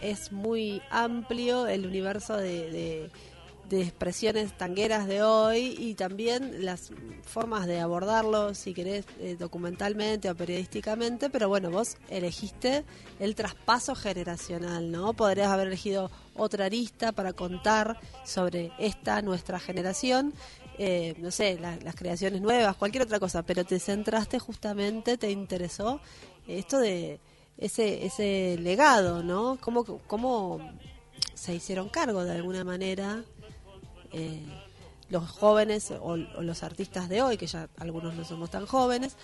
es 0.00 0.30
muy 0.30 0.82
amplio 0.90 1.66
el 1.66 1.86
universo 1.86 2.36
de, 2.36 2.70
de- 2.70 3.10
de 3.68 3.80
expresiones 3.82 4.56
tangueras 4.56 5.06
de 5.06 5.22
hoy 5.22 5.74
y 5.78 5.94
también 5.94 6.64
las 6.64 6.90
formas 7.22 7.66
de 7.66 7.80
abordarlo, 7.80 8.54
si 8.54 8.74
querés, 8.74 9.06
eh, 9.20 9.36
documentalmente 9.38 10.28
o 10.28 10.34
periodísticamente, 10.34 11.30
pero 11.30 11.48
bueno, 11.48 11.70
vos 11.70 11.96
elegiste 12.10 12.84
el 13.18 13.34
traspaso 13.34 13.94
generacional, 13.94 14.90
¿no? 14.90 15.14
Podrías 15.14 15.48
haber 15.48 15.68
elegido 15.68 16.10
otra 16.34 16.66
arista 16.66 17.12
para 17.12 17.32
contar 17.32 17.98
sobre 18.26 18.72
esta, 18.78 19.22
nuestra 19.22 19.58
generación, 19.58 20.34
eh, 20.78 21.14
no 21.18 21.30
sé, 21.30 21.58
la- 21.58 21.76
las 21.76 21.94
creaciones 21.94 22.42
nuevas, 22.42 22.76
cualquier 22.76 23.04
otra 23.04 23.20
cosa, 23.20 23.42
pero 23.42 23.64
te 23.64 23.78
centraste 23.78 24.38
justamente, 24.38 25.16
te 25.16 25.30
interesó 25.30 26.00
esto 26.46 26.78
de 26.78 27.20
ese, 27.56 28.04
ese 28.04 28.56
legado, 28.60 29.22
¿no? 29.22 29.56
¿Cómo, 29.60 29.84
cómo 30.06 30.58
se 31.34 31.54
hicieron 31.54 31.88
cargo 31.88 32.24
de 32.24 32.32
alguna 32.32 32.64
manera 32.64 33.24
eh, 34.12 34.42
los 35.10 35.28
jóvenes 35.30 35.90
o, 35.90 36.12
o 36.12 36.16
los 36.42 36.62
artistas 36.62 37.08
de 37.08 37.22
hoy, 37.22 37.36
que 37.36 37.46
ya 37.46 37.68
algunos 37.78 38.14
no 38.14 38.24
somos 38.24 38.50
tan 38.50 38.66
jóvenes, 38.66 39.16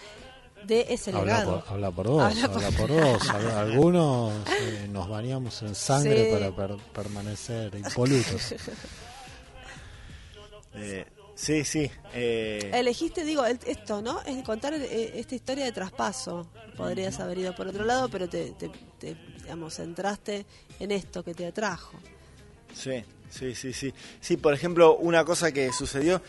de 0.65 0.87
ese 0.91 1.11
Habla 1.13 1.25
legado? 1.25 1.61
por, 1.65 1.73
habla 1.73 1.91
por 1.93 2.09
vos, 2.09 2.23
Habla 2.23 2.45
habla 2.45 2.71
por- 2.73 2.89
por, 2.89 3.01
vos. 3.01 3.31
Al- 3.31 3.51
Algunos 3.51 4.35
eh, 4.61 4.89
nos 4.91 5.09
bañamos 5.09 5.63
en 5.63 5.75
sangre 5.75 6.27
Sí. 6.27 6.33
para 6.33 6.55
per- 6.55 6.77
permanecer 6.93 7.75
impolutos. 7.77 8.55
Eh, 10.75 11.07
sí, 11.35 11.65
sí. 11.65 11.91
eh, 12.15 12.71
Elegiste, 12.75 13.25
digo, 13.25 13.45
el- 13.45 13.59
esto, 13.67 14.01
¿no? 14.03 14.21
Es 14.23 14.43
contar 14.45 14.75
esta 14.75 15.35
historia 15.35 15.65
de 15.65 15.73
traspaso. 15.73 16.47
Podrías 16.77 17.19
haber 17.21 17.39
ido 17.39 17.55
por 17.55 17.67
otro 17.67 17.85
lado, 17.85 18.09
pero 18.09 18.29
te, 18.29 18.51
te, 18.53 18.69
te, 18.99 19.17
digamos, 19.43 19.75
centraste 19.75 20.47
en 20.79 20.93
esto 20.93 21.25
que 21.25 21.35
te 21.35 21.47
atrajo. 21.47 21.99
Sí, 22.73 23.05
sí, 23.31 23.55
sí, 23.55 23.73
sí. 23.73 23.95
Sí, 24.21 24.37
por 24.37 24.55
ejemplo, 24.55 24.97
una 24.97 25.25
cosa 25.25 25.53
que 25.53 25.73
sucedió, 25.73 26.21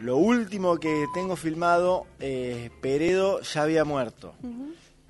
lo 0.00 0.16
último 0.16 0.78
que 0.78 1.06
tengo 1.14 1.36
filmado, 1.36 2.06
eh, 2.20 2.70
Peredo 2.80 3.40
ya 3.40 3.62
había 3.62 3.84
muerto. 3.84 4.34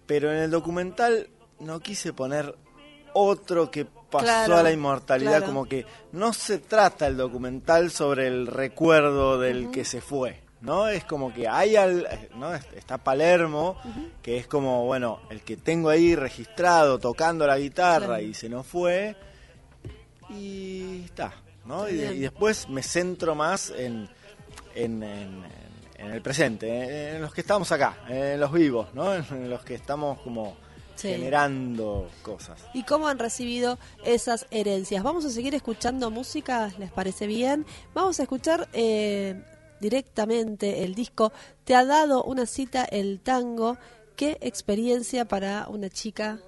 Pero 0.06 0.30
en 0.32 0.38
el 0.38 0.50
documental 0.50 1.28
no 1.60 1.80
quise 1.80 2.12
poner 2.12 2.54
otro 3.12 3.70
que 3.70 3.84
pasó 3.84 4.24
Claro, 4.24 4.56
a 4.58 4.62
la 4.62 4.70
inmortalidad, 4.72 5.38
claro. 5.38 5.46
como 5.46 5.64
que 5.66 5.84
no 6.12 6.32
se 6.32 6.58
trata 6.58 7.06
el 7.08 7.16
documental 7.16 7.90
sobre 7.90 8.28
el 8.28 8.46
recuerdo 8.46 9.38
del 9.40 9.70
que 9.70 9.84
se 9.84 10.00
fue. 10.00 10.40
¿No? 10.62 10.88
Es 10.88 11.04
como 11.04 11.32
que 11.34 11.46
hay 11.46 11.76
al, 11.76 12.08
¿no? 12.36 12.52
Está 12.54 12.98
Palermo, 12.98 13.78
que 14.22 14.38
es 14.38 14.46
como, 14.48 14.84
bueno, 14.86 15.20
el 15.30 15.42
que 15.42 15.56
tengo 15.56 15.90
ahí 15.90 16.16
registrado 16.16 16.98
tocando 16.98 17.46
la 17.46 17.58
guitarra 17.58 18.06
Claro. 18.06 18.22
y 18.22 18.32
se 18.34 18.48
nos 18.48 18.66
fue, 18.66 19.14
y 20.30 21.02
está, 21.04 21.32
¿no? 21.64 21.88
Y, 21.88 21.94
después 21.96 22.68
me 22.68 22.82
centro 22.82 23.34
más 23.34 23.70
en, 23.70 24.08
en, 24.74 25.02
en- 25.02 25.44
en 25.98 26.10
el 26.10 26.20
presente, 26.20 26.68
en, 27.10 27.16
en 27.16 27.22
los 27.22 27.32
que 27.32 27.40
estamos 27.40 27.72
acá, 27.72 27.96
en 28.08 28.38
los 28.38 28.52
vivos, 28.52 28.92
¿no? 28.92 29.14
En 29.14 29.48
los 29.50 29.62
que 29.64 29.74
estamos 29.74 30.18
como 30.20 30.56
Sí. 30.94 31.08
generando 31.08 32.08
cosas. 32.22 32.58
¿Y 32.72 32.82
cómo 32.84 33.06
han 33.08 33.18
recibido 33.18 33.78
esas 34.04 34.46
herencias? 34.50 35.02
Vamos 35.02 35.26
a 35.26 35.30
seguir 35.30 35.54
escuchando 35.54 36.10
música, 36.10 36.72
¿les 36.78 36.90
parece 36.90 37.26
bien? 37.26 37.66
Vamos 37.92 38.18
a 38.18 38.22
escuchar 38.22 38.66
eh, 38.72 39.42
directamente 39.80 40.84
el 40.84 40.94
disco 40.94 41.32
Te 41.64 41.74
ha 41.74 41.84
dado 41.84 42.22
una 42.24 42.46
cita 42.46 42.84
el 42.84 43.20
tango. 43.20 43.76
Qué 44.16 44.38
experiencia 44.40 45.26
para 45.26 45.66
una 45.68 45.90
chica 45.90 46.38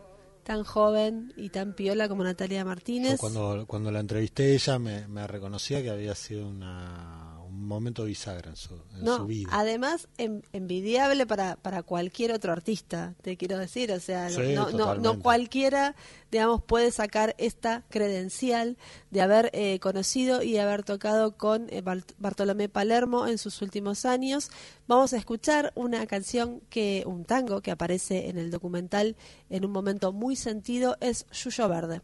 tan 0.49 0.65
joven 0.65 1.31
y 1.37 1.51
tan 1.51 1.75
piola 1.75 2.09
como 2.09 2.25
Natalia 2.25 2.61
Yo 2.61 2.65
Martínez. 2.65 3.21
cuando, 3.21 3.67
cuando 3.67 3.91
la 3.91 4.01
entrevisté 4.01 4.55
ella 4.55 4.79
me, 4.79 5.07
me 5.07 5.27
reconocía 5.27 5.83
que 5.83 5.91
había 5.91 6.15
sido 6.15 6.49
una, 6.49 7.28
un 7.28 7.28
momento 7.67 8.05
bisagra 8.05 8.51
en 8.51 8.57
su, 8.57 8.75
en 8.75 9.05
No, 9.05 9.17
su 9.19 9.27
vida. 9.27 9.49
además 9.53 10.09
en- 10.19 10.43
envidiable 10.53 11.27
para, 11.27 11.57
para 11.57 11.83
cualquier 11.83 12.33
otro 12.33 12.53
artista, 12.53 13.15
te 13.23 13.37
quiero 13.37 13.59
decir, 13.59 13.91
o 13.93 14.01
sea, 14.01 14.31
Sí, 14.31 14.55
no, 14.55 14.71
no, 14.71 15.19
cualquiera, 15.21 15.95
digamos, 16.31 16.63
puede 16.63 16.91
sacar 16.91 17.35
esta 17.39 17.85
credencial 17.89 18.77
de 19.11 19.21
haber 19.21 19.51
eh, 19.53 19.79
conocido 19.81 20.43
y 20.43 20.59
haber 20.59 20.83
tocado 20.85 21.37
con 21.37 21.67
eh, 21.71 21.83
Bart- 21.83 22.13
Bartolomé 22.19 22.69
Palermo 22.69 23.27
en 23.27 23.39
sus 23.39 23.63
últimos 23.63 24.05
años. 24.05 24.51
Vamos 24.87 25.13
a 25.13 25.17
escuchar 25.17 25.73
una 25.75 26.07
canción 26.07 26.61
que, 26.71 27.03
un 27.07 27.25
tango 27.25 27.61
que 27.63 27.71
aparece 27.71 28.29
en 28.29 28.39
el 28.39 28.51
documental 28.51 29.17
en 29.51 29.65
un 29.65 29.71
momento 29.73 30.13
muy 30.13 30.37
sentido, 30.37 30.97
es 31.01 31.27
Yuyo 31.33 31.69
Verde. 31.69 32.01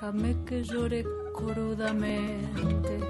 Déjame 0.00 0.34
que 0.46 0.62
llore 0.64 1.04
crudamente 1.34 3.00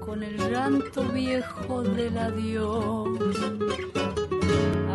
con 0.00 0.22
el 0.22 0.38
llanto 0.38 1.02
viejo 1.12 1.82
del 1.82 2.16
adiós. 2.16 3.08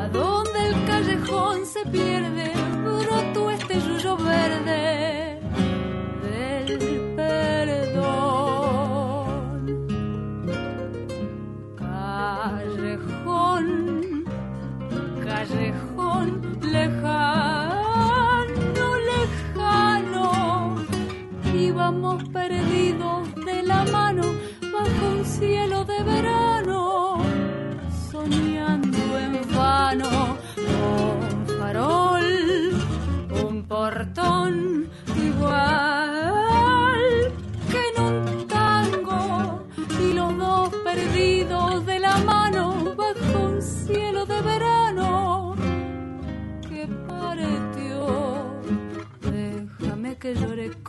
A 0.02 0.08
donde 0.08 0.68
el 0.70 0.86
callejón 0.88 1.68
se 1.68 1.86
pierde, 1.92 2.52
broto 2.84 3.52
este 3.52 3.80
yuyo 3.80 4.18
verde 4.18 4.99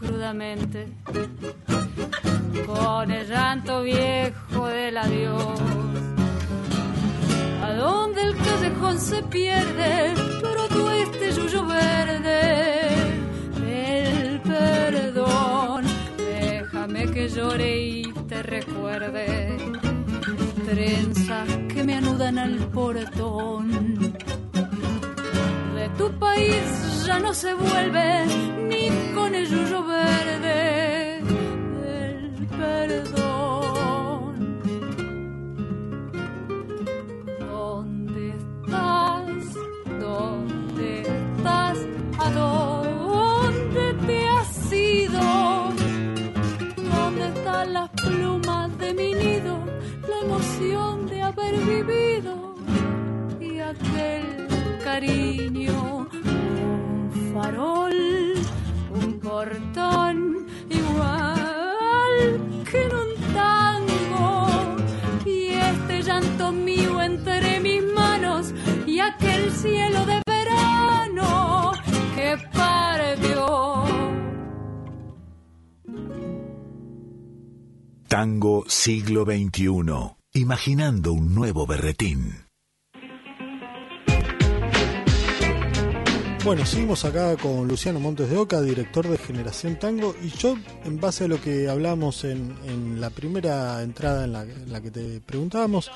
crudamente 0.01 0.89
con 2.67 3.11
el 3.11 3.29
llanto 3.29 3.83
viejo 3.83 4.67
del 4.67 4.97
adiós. 4.97 5.61
A 7.63 7.73
donde 7.75 8.23
el 8.23 8.37
callejón 8.37 8.99
se 8.99 9.23
pierde, 9.25 10.15
pero 10.41 10.67
tú 10.69 10.89
este 10.89 11.33
yuyo 11.33 11.67
verde 11.67 12.41
del 13.61 14.41
perdón. 14.41 15.85
Déjame 16.17 17.11
que 17.11 17.29
llore 17.29 17.79
y 17.79 18.03
te 18.29 18.43
recuerde. 18.43 19.57
Trenzas 20.67 21.49
que 21.73 21.85
me 21.85 21.95
anudan 21.95 22.39
al 22.39 22.57
portón 22.69 24.10
tu 26.01 26.11
país 26.19 27.05
ya 27.07 27.19
no 27.19 27.35
se 27.35 27.53
vuelve 27.53 28.25
ni 28.71 28.85
con 29.15 29.35
el 29.35 29.47
yuyo 29.47 29.85
verde 29.85 31.00
siglo 78.83 79.27
XXI. 79.27 80.17
Imaginando 80.33 81.13
un 81.13 81.35
nuevo 81.35 81.67
berretín. 81.67 82.47
Bueno, 86.43 86.65
seguimos 86.65 87.05
acá 87.05 87.37
con 87.37 87.69
Luciano 87.69 88.01
Montes 88.01 88.31
de 88.31 88.39
Oca, 88.39 88.63
director 88.63 89.07
de 89.07 89.19
Generación 89.19 89.79
Tango, 89.79 90.17
y 90.23 90.31
yo, 90.31 90.57
en 90.85 90.99
base 90.99 91.25
a 91.25 91.29
lo 91.29 91.39
que 91.39 91.69
hablamos 91.69 92.25
en, 92.25 92.99
la 92.99 93.11
primera 93.11 93.83
entrada 93.83 94.25
en 94.25 94.33
la, 94.33 94.43
en 94.45 94.73
la 94.73 94.81
que 94.81 94.91
te 94.91 95.21
preguntábamos, 95.21 95.91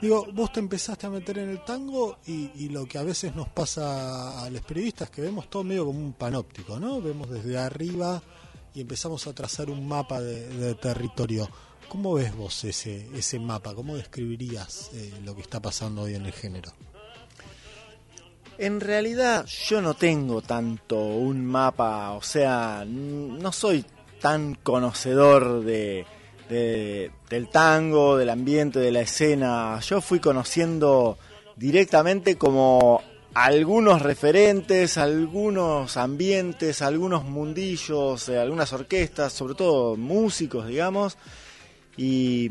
digo, 0.00 0.24
vos 0.32 0.52
te 0.52 0.60
empezaste 0.60 1.08
a 1.08 1.10
meter 1.10 1.38
en 1.38 1.50
el 1.50 1.64
tango 1.64 2.18
y, 2.28 2.68
lo 2.68 2.86
que 2.86 2.98
a 2.98 3.02
veces 3.02 3.34
nos 3.34 3.48
pasa 3.48 4.44
a 4.44 4.48
los 4.50 4.62
periodistas, 4.62 5.10
que 5.10 5.20
vemos 5.20 5.50
todo 5.50 5.64
medio 5.64 5.84
como 5.86 5.98
un 5.98 6.12
panóptico, 6.12 6.78
¿no? 6.78 7.02
Vemos 7.02 7.28
desde 7.28 7.58
arriba 7.58 8.22
y 8.72 8.82
empezamos 8.82 9.26
a 9.26 9.32
trazar 9.32 9.68
un 9.68 9.88
mapa 9.88 10.20
de 10.20 10.76
territorio. 10.76 11.50
¿Cómo 11.94 12.14
ves 12.14 12.34
vos 12.34 12.64
ese, 12.64 13.06
ese 13.16 13.38
mapa? 13.38 13.72
¿Cómo 13.72 13.94
describirías 13.94 14.90
eh, 14.94 15.12
lo 15.24 15.36
que 15.36 15.42
está 15.42 15.60
pasando 15.60 16.02
hoy 16.02 16.16
en 16.16 16.26
el 16.26 16.32
género? 16.32 16.72
En 18.58 18.80
realidad 18.80 19.46
yo 19.46 19.80
no 19.80 19.94
tengo 19.94 20.42
tanto 20.42 20.98
un 21.00 21.46
mapa, 21.46 22.10
o 22.14 22.20
sea, 22.20 22.84
no 22.84 23.52
soy 23.52 23.84
tan 24.20 24.56
conocedor 24.56 25.62
de, 25.62 26.04
de- 26.48 27.12
del 27.30 27.48
tango, 27.48 28.16
del 28.16 28.30
ambiente, 28.30 28.80
de 28.80 28.90
la 28.90 29.02
escena. 29.02 29.78
Yo 29.78 30.00
fui 30.00 30.18
conociendo 30.18 31.16
directamente 31.54 32.36
como 32.36 33.02
algunos 33.34 34.02
referentes, 34.02 34.98
algunos 34.98 35.96
ambientes, 35.96 36.82
algunos 36.82 37.22
mundillos, 37.22 38.28
eh, 38.28 38.36
algunas 38.40 38.72
orquestas, 38.72 39.32
sobre 39.32 39.54
todo 39.54 39.96
músicos, 39.96 40.66
digamos, 40.66 41.18
y, 41.96 42.50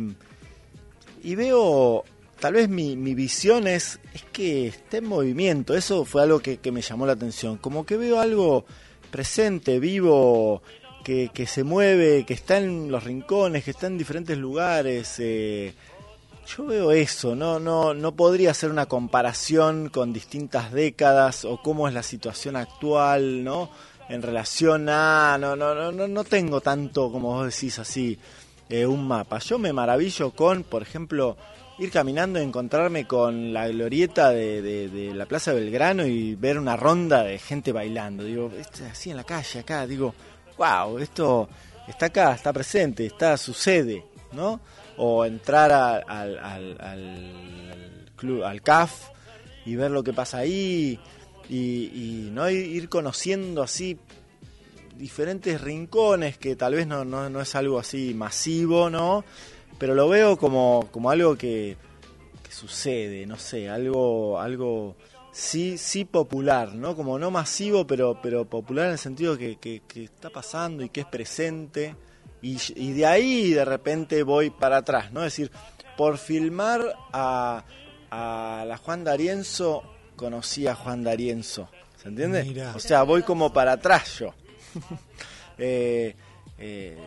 veo 1.23 2.03
tal 2.39 2.53
vez 2.53 2.69
mi, 2.69 2.97
mi 2.97 3.13
visión 3.15 3.67
es, 3.67 3.99
es 4.13 4.23
que 4.31 4.67
está 4.67 4.97
en 4.97 5.05
movimiento. 5.05 5.75
Eso 5.75 6.05
fue 6.05 6.23
algo 6.23 6.39
que, 6.39 6.59
me 6.71 6.81
llamó 6.81 7.05
la 7.05 7.13
atención. 7.13 7.57
Como 7.57 7.85
que 7.85 7.97
veo 7.97 8.19
algo 8.19 8.65
presente, 9.11 9.79
vivo, 9.79 10.61
que, 11.03 11.29
que 11.33 11.47
se 11.47 11.63
mueve, 11.63 12.25
que 12.25 12.33
está 12.33 12.57
en 12.57 12.91
los 12.91 13.03
rincones, 13.03 13.63
que 13.63 13.71
está 13.71 13.87
en 13.87 13.97
diferentes 13.97 14.37
lugares. 14.37 15.15
eh, 15.19 15.73
yo 16.45 16.65
veo 16.65 16.91
eso, 16.91 17.35
no, 17.35 17.59
no, 17.59 17.93
no 17.93 18.15
podría 18.15 18.51
hacer 18.51 18.69
una 18.69 18.85
comparación 18.85 19.89
con 19.89 20.11
distintas 20.11 20.71
décadas 20.71 21.45
o 21.45 21.61
cómo 21.61 21.87
es 21.87 21.93
la 21.93 22.03
situación 22.03 22.55
actual, 22.55 23.43
¿no? 23.43 23.69
En 24.09 24.21
relación 24.21 24.89
a. 24.89 25.37
No, 25.39 25.55
no, 25.55 25.73
no, 25.73 25.91
no, 25.91 26.07
no 26.07 26.23
tengo 26.23 26.59
tanto, 26.61 27.11
como 27.11 27.33
vos 27.33 27.53
decís 27.53 27.79
así, 27.79 28.19
eh, 28.69 28.85
un 28.85 29.07
mapa. 29.07 29.39
Yo 29.39 29.57
me 29.59 29.73
maravillo 29.73 30.31
con, 30.31 30.63
por 30.63 30.81
ejemplo, 30.81 31.37
ir 31.79 31.91
caminando 31.91 32.39
y 32.39 32.43
encontrarme 32.43 33.05
con 33.07 33.53
la 33.53 33.67
glorieta 33.67 34.29
de, 34.29 34.61
de- 34.61 35.13
la 35.13 35.25
Plaza 35.25 35.53
Belgrano 35.53 36.05
y 36.05 36.35
ver 36.35 36.59
una 36.59 36.75
ronda 36.75 37.23
de 37.23 37.39
gente 37.39 37.71
bailando. 37.71 38.23
Digo, 38.23 38.51
así 38.91 39.11
en 39.11 39.17
la 39.17 39.23
calle, 39.23 39.59
acá, 39.59 39.85
digo, 39.87 40.13
wow, 40.57 40.97
esto 40.99 41.49
está 41.87 42.07
acá, 42.07 42.33
está 42.33 42.53
presente, 42.53 43.05
está, 43.05 43.37
sucede, 43.37 44.05
¿no? 44.31 44.59
O 44.97 45.25
entrar 45.25 45.71
al, 46.07 48.09
club, 48.15 48.43
al 48.43 48.61
CAF 48.61 49.09
y 49.65 49.75
ver 49.75 49.91
lo 49.91 50.03
que 50.03 50.13
pasa 50.13 50.39
ahí 50.39 50.99
y 51.49 52.29
no 52.31 52.49
ir 52.49 52.89
conociendo 52.89 53.63
así 53.63 53.97
diferentes 55.03 55.59
rincones 55.59 56.37
que 56.37 56.55
tal 56.55 56.75
vez 56.75 56.87
no, 56.87 57.03
no, 57.03 57.29
no 57.29 57.41
es 57.41 57.55
algo 57.55 57.77
así 57.77 58.13
masivo, 58.13 58.89
¿no? 58.89 59.25
Pero 59.77 59.95
lo 59.95 60.07
veo 60.07 60.37
como, 60.37 60.87
como 60.91 61.09
algo 61.09 61.37
que, 61.37 61.75
que 62.41 62.51
sucede, 62.53 63.25
no 63.25 63.37
sé, 63.37 63.67
algo, 63.67 64.39
algo 64.39 64.95
sí, 65.33 65.77
sí 65.77 66.05
popular, 66.05 66.73
¿no? 66.73 66.95
Como 66.95 67.19
no 67.19 67.31
masivo, 67.31 67.85
pero, 67.85 68.21
pero 68.23 68.45
popular 68.45 68.85
en 68.85 68.91
el 68.93 68.97
sentido 68.97 69.37
que, 69.37 69.57
que, 69.57 69.81
que 69.85 70.05
está 70.05 70.29
pasando 70.29 70.83
y 70.83 70.89
que 70.89 71.01
es 71.01 71.07
presente. 71.07 71.97
Y, 72.41 72.57
y 72.73 72.93
de 72.93 73.05
ahí 73.05 73.51
de 73.51 73.65
repente 73.65 74.23
voy 74.23 74.51
para 74.51 74.77
atrás, 74.77 75.11
¿no? 75.11 75.19
Es 75.25 75.33
decir, 75.33 75.51
por 75.97 76.17
filmar 76.17 76.95
a, 77.11 77.65
a 78.09 78.63
la 78.65 78.77
Juan 78.77 79.03
D'Arienzo, 79.03 79.83
conocí 80.15 80.65
a 80.65 80.75
Juan 80.75 81.03
D'Arienzo, 81.03 81.67
¿se 82.01 82.07
entiende? 82.07 82.45
Mirá. 82.45 82.71
O 82.73 82.79
sea, 82.79 83.03
voy 83.03 83.23
como 83.23 83.51
para 83.51 83.73
atrás 83.73 84.19
yo. 84.19 84.33
Eh, 85.59 86.15
eh, 86.57 86.97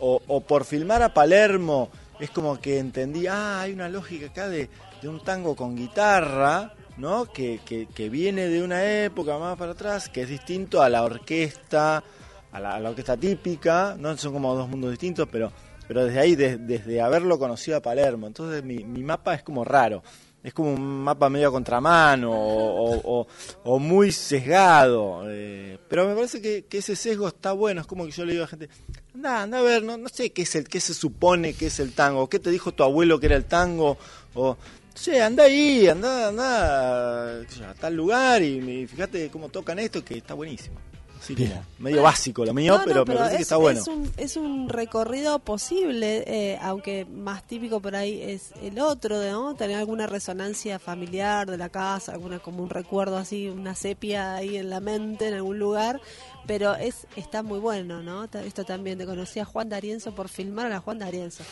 o, 0.00 0.40
por 0.40 0.64
filmar 0.64 1.02
a 1.02 1.14
Palermo, 1.14 1.88
es 2.18 2.30
como 2.30 2.60
que 2.60 2.78
entendí, 2.80 3.28
ah, 3.28 3.60
hay 3.60 3.72
una 3.72 3.88
lógica 3.88 4.26
acá 4.26 4.48
de, 4.48 4.68
de 5.00 5.08
un 5.08 5.22
tango 5.22 5.54
con 5.54 5.76
guitarra, 5.76 6.74
¿no? 6.96 7.26
Que, 7.26 7.60
que, 7.64 8.08
viene 8.10 8.48
de 8.48 8.62
una 8.62 8.84
época 8.84 9.38
más 9.38 9.56
para 9.56 9.72
atrás, 9.72 10.08
que 10.08 10.22
es 10.22 10.28
distinto 10.28 10.82
a 10.82 10.88
la 10.88 11.04
orquesta, 11.04 12.02
a 12.50 12.60
la, 12.60 12.90
orquesta 12.90 13.16
típica, 13.16 13.94
¿no? 13.98 14.16
Son 14.16 14.32
como 14.32 14.54
dos 14.56 14.68
mundos 14.68 14.90
distintos, 14.90 15.28
pero, 15.30 15.52
pero 15.86 16.04
desde 16.04 16.18
ahí, 16.18 16.34
de- 16.34 16.58
desde 16.58 17.00
haberlo 17.00 17.38
conocido 17.38 17.76
a 17.76 17.80
Palermo, 17.80 18.26
entonces 18.26 18.64
mi, 18.64 18.82
mi 18.84 19.04
mapa 19.04 19.34
es 19.34 19.42
como 19.44 19.64
raro. 19.64 20.02
Es 20.42 20.52
como 20.52 20.72
un 20.72 21.04
mapa 21.04 21.28
medio 21.30 21.48
a 21.48 21.52
contramano 21.52 22.32
o, 22.32 23.26
o- 23.64 23.78
muy 23.78 24.10
sesgado. 24.10 25.22
eh, 25.28 25.78
pero 25.88 26.08
me 26.08 26.14
parece 26.14 26.40
que, 26.42 26.64
ese 26.78 26.96
sesgo 26.96 27.28
está 27.28 27.52
bueno. 27.52 27.80
Es 27.80 27.86
como 27.86 28.04
que 28.06 28.10
yo 28.12 28.24
le 28.24 28.32
digo 28.32 28.42
a 28.44 28.46
la 28.46 28.50
gente, 28.50 28.68
anda, 29.14 29.42
anda 29.42 29.58
a 29.58 29.62
ver, 29.62 29.82
no, 29.84 29.96
no 29.96 30.08
sé 30.08 30.30
qué 30.30 30.42
es 30.42 30.54
el 30.56 30.68
qué 30.68 30.80
se 30.80 30.94
supone 30.94 31.54
que 31.54 31.66
es 31.66 31.78
el 31.80 31.92
tango. 31.92 32.28
¿Qué 32.28 32.38
te 32.40 32.50
dijo 32.50 32.72
tu 32.72 32.82
abuelo 32.82 33.20
que 33.20 33.26
era 33.26 33.36
el 33.36 33.44
tango? 33.44 33.96
O, 34.34 34.56
no 34.56 34.56
sé, 35.00 35.22
anda 35.22 35.44
ahí, 35.44 35.86
anda, 35.86 36.28
anda 36.28 37.40
a 37.40 37.74
tal 37.78 37.94
lugar 37.94 38.42
y, 38.42 38.60
me- 38.60 38.86
fíjate 38.88 39.30
cómo 39.30 39.48
tocan 39.48 39.78
esto 39.78 40.04
que 40.04 40.18
está 40.18 40.34
buenísimo. 40.34 40.76
Así 41.22 41.36
Bien. 41.36 41.52
como 41.52 41.62
medio 41.78 42.02
básico 42.02 42.44
lo 42.44 42.52
mío, 42.52 42.72
No, 42.72 42.78
no, 42.78 42.84
pero, 42.84 43.04
me 43.06 43.14
parece 43.14 43.34
es, 43.34 43.36
que 43.36 43.42
está 43.42 43.56
bueno. 43.56 43.80
Es 43.80 43.86
un, 43.86 44.12
es 44.16 44.36
un 44.36 44.68
recorrido 44.68 45.38
posible, 45.38 46.24
eh, 46.26 46.58
aunque 46.60 47.04
más 47.04 47.46
típico 47.46 47.78
por 47.78 47.94
ahí 47.94 48.20
es 48.20 48.50
el 48.60 48.80
otro, 48.80 49.22
¿no? 49.22 49.54
Tener 49.54 49.76
alguna 49.76 50.08
resonancia 50.08 50.80
familiar 50.80 51.48
de 51.48 51.58
la 51.58 51.68
casa, 51.68 52.10
alguna 52.12 52.40
como 52.40 52.64
un 52.64 52.70
recuerdo 52.70 53.18
así, 53.18 53.48
una 53.48 53.76
sepia 53.76 54.34
ahí 54.34 54.56
en 54.56 54.68
la 54.68 54.80
mente, 54.80 55.28
en 55.28 55.34
algún 55.34 55.60
lugar. 55.60 56.00
Pero 56.48 56.74
es 56.74 57.06
está 57.14 57.44
muy 57.44 57.60
bueno, 57.60 58.02
¿no? 58.02 58.24
Esto 58.24 58.64
también, 58.64 58.98
te 58.98 59.06
conocí 59.06 59.38
a 59.38 59.44
Juan 59.44 59.68
D'Arienzo 59.68 60.16
por 60.16 60.28
filmar 60.28 60.66
a 60.66 60.70
la 60.70 60.80
Juan 60.80 60.98
D'Arienzo. 60.98 61.44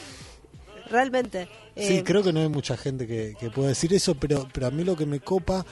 Realmente. 0.91 1.49
Sí, 1.77 1.99
eh, 1.99 2.05
creo 2.05 2.25
que 2.25 2.33
no 2.33 2.41
hay 2.41 2.49
mucha 2.49 2.77
gente 2.77 3.07
que, 3.07 3.37
que 3.39 3.51
pueda 3.51 3.69
decir 3.69 3.95
eso, 3.95 4.17
pero, 4.17 4.49
pero 4.53 4.67
a 4.67 4.71
mí 4.73 4.83
lo 4.83 4.97
que 4.97 5.07
me 5.07 5.21
copa 5.21 5.65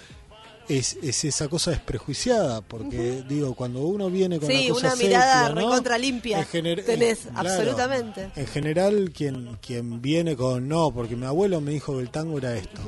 es, 0.69 0.99
es 1.03 1.25
esa 1.25 1.49
cosa 1.49 1.71
desprejuiciada, 1.71 2.61
porque 2.61 3.25
digo, 3.29 3.55
cuando 3.55 3.81
uno 3.81 4.11
viene 4.11 4.39
con 4.39 4.49
Sí, 4.49 4.67
una 4.67 4.75
cosa 4.75 4.87
una 4.89 4.97
mirada 4.97 5.49
¿no? 5.49 5.55
recontra 5.55 5.99
limpia 5.99 6.45
tenés, 6.45 7.21
claro, 7.21 7.49
absolutamente. 7.51 8.31
En 8.37 8.47
general, 8.47 9.11
quien, 9.15 9.57
quien 9.61 10.01
viene 10.03 10.37
con 10.37 10.69
no, 10.69 10.91
porque 10.93 11.17
mi 11.17 11.27
abuelo 11.27 11.61
me 11.61 11.73
dijo 11.73 11.97
que 11.97 12.03
el 12.03 12.11
tango 12.11 12.39
era 12.39 12.57
esto. 12.57 12.81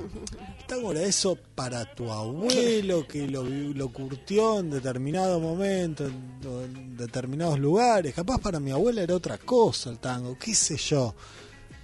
El 0.61 0.67
tango 0.67 0.93
era 0.93 1.03
eso 1.03 1.37
para 1.55 1.85
tu 1.95 2.11
abuelo, 2.11 3.07
que 3.07 3.27
lo, 3.27 3.43
lo 3.45 3.89
curtió 3.89 4.61
en 4.61 4.71
determinado 4.71 5.41
momento, 5.41 6.07
en, 6.07 6.39
en 6.43 6.97
determinados 6.97 7.59
lugares. 7.59 8.15
Capaz 8.15 8.39
para 8.39 8.61
mi 8.61 8.71
abuela 8.71 9.03
era 9.03 9.15
otra 9.15 9.39
cosa 9.39 9.91
el 9.91 9.99
tango, 9.99 10.37
qué 10.39 10.55
sé 10.55 10.77
yo. 10.77 11.15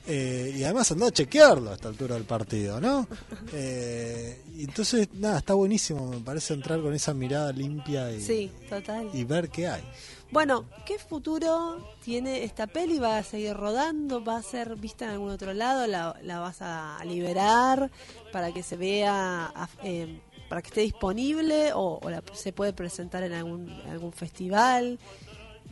Eh, 0.08 0.54
y 0.56 0.62
además 0.64 0.90
andá 0.92 1.06
a 1.08 1.10
chequearlo 1.10 1.70
a 1.70 1.74
esta 1.74 1.88
altura 1.88 2.14
del 2.14 2.24
partido, 2.24 2.80
¿no? 2.80 3.06
Eh, 3.52 4.40
entonces, 4.58 5.08
nada, 5.14 5.38
está 5.38 5.54
buenísimo, 5.54 6.06
me 6.08 6.20
parece 6.20 6.54
entrar 6.54 6.80
con 6.80 6.94
esa 6.94 7.12
mirada 7.12 7.52
limpia 7.52 8.12
y, 8.12 8.20
Sí, 8.20 8.52
total. 8.68 9.10
y 9.12 9.24
ver 9.24 9.48
qué 9.48 9.66
hay. 9.68 9.82
Bueno, 10.30 10.64
¿qué 10.84 10.98
futuro 10.98 11.94
tiene 12.04 12.44
esta 12.44 12.66
peli? 12.66 12.98
¿Va 12.98 13.18
a 13.18 13.22
seguir 13.22 13.54
rodando? 13.54 14.24
¿Va 14.24 14.36
a 14.38 14.42
ser 14.42 14.76
vista 14.76 15.04
en 15.06 15.12
algún 15.12 15.30
otro 15.30 15.52
lado? 15.54 15.86
¿La, 15.86 16.16
la 16.22 16.40
vas 16.40 16.58
a 16.60 16.98
liberar 17.04 17.90
para 18.32 18.52
que 18.52 18.62
se 18.62 18.76
vea, 18.76 19.46
a- 19.54 19.68
eh, 19.84 20.20
para 20.48 20.62
que 20.62 20.68
esté 20.68 20.80
disponible? 20.82 21.72
¿O, 21.74 22.00
o 22.02 22.10
la- 22.10 22.22
se 22.32 22.52
puede 22.52 22.72
presentar 22.72 23.22
en 23.22 23.32
algún, 23.34 23.70
algún 23.88 24.12
festival? 24.12 24.98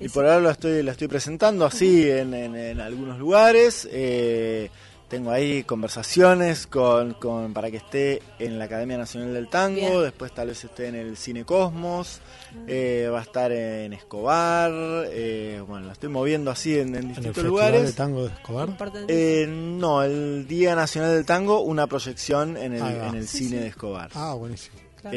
Y 0.01 0.09
por 0.09 0.27
ahora 0.27 0.41
la 0.41 0.51
estoy, 0.53 0.83
la 0.83 0.93
estoy 0.93 1.09
presentando 1.09 1.65
así 1.65 2.11
en, 2.11 2.35
en- 2.35 2.57
en 2.57 2.81
algunos 2.81 3.19
lugares. 3.19 3.89
eh, 3.91 4.71
tengo 5.09 5.31
ahí 5.31 5.63
conversaciones 5.63 6.67
con, 6.67 7.13
con 7.15 7.53
para 7.53 7.71
que 7.71 7.77
esté 7.77 8.21
en 8.41 8.59
la 8.59 8.65
Academia 8.65 8.97
Nacional 8.99 9.33
del 9.33 9.49
Tango, 9.49 9.77
Bien. 9.79 10.03
después 10.03 10.33
tal 10.33 10.49
vez 10.49 10.65
esté 10.65 10.89
en 10.89 10.97
el 10.97 11.17
Cine 11.17 11.45
Cosmos, 11.45 12.21
eh, 12.67 13.09
va 13.13 13.21
a 13.21 13.23
estar 13.23 13.53
en 13.53 13.93
Escobar, 13.93 14.73
eh, 15.13 15.63
bueno, 15.69 15.87
la 15.87 15.93
estoy 15.93 16.09
moviendo 16.09 16.51
así 16.51 16.73
en, 16.77 16.89
en 16.89 16.95
En 16.97 17.01
el 17.03 17.09
distintos 17.11 17.45
lugares. 17.45 17.83
de 17.85 17.93
Tango 17.93 18.27
de 18.27 18.33
Escobar. 18.35 18.71
Eh, 19.07 19.47
no, 19.49 20.03
el 20.03 20.49
Día 20.49 20.75
Nacional 20.75 21.15
del 21.15 21.27
Tango, 21.27 21.61
una 21.61 21.87
proyección 21.87 22.57
en 22.57 22.73
el, 22.73 22.83
en 22.83 23.15
el 23.15 23.29
Sí, 23.29 23.39
cine 23.45 23.51
sí. 23.51 23.57
de 23.59 23.67
Escobar. 23.69 24.11
Ah, 24.15 24.35
buenísimo. 24.35 24.75
Claro. 25.01 25.17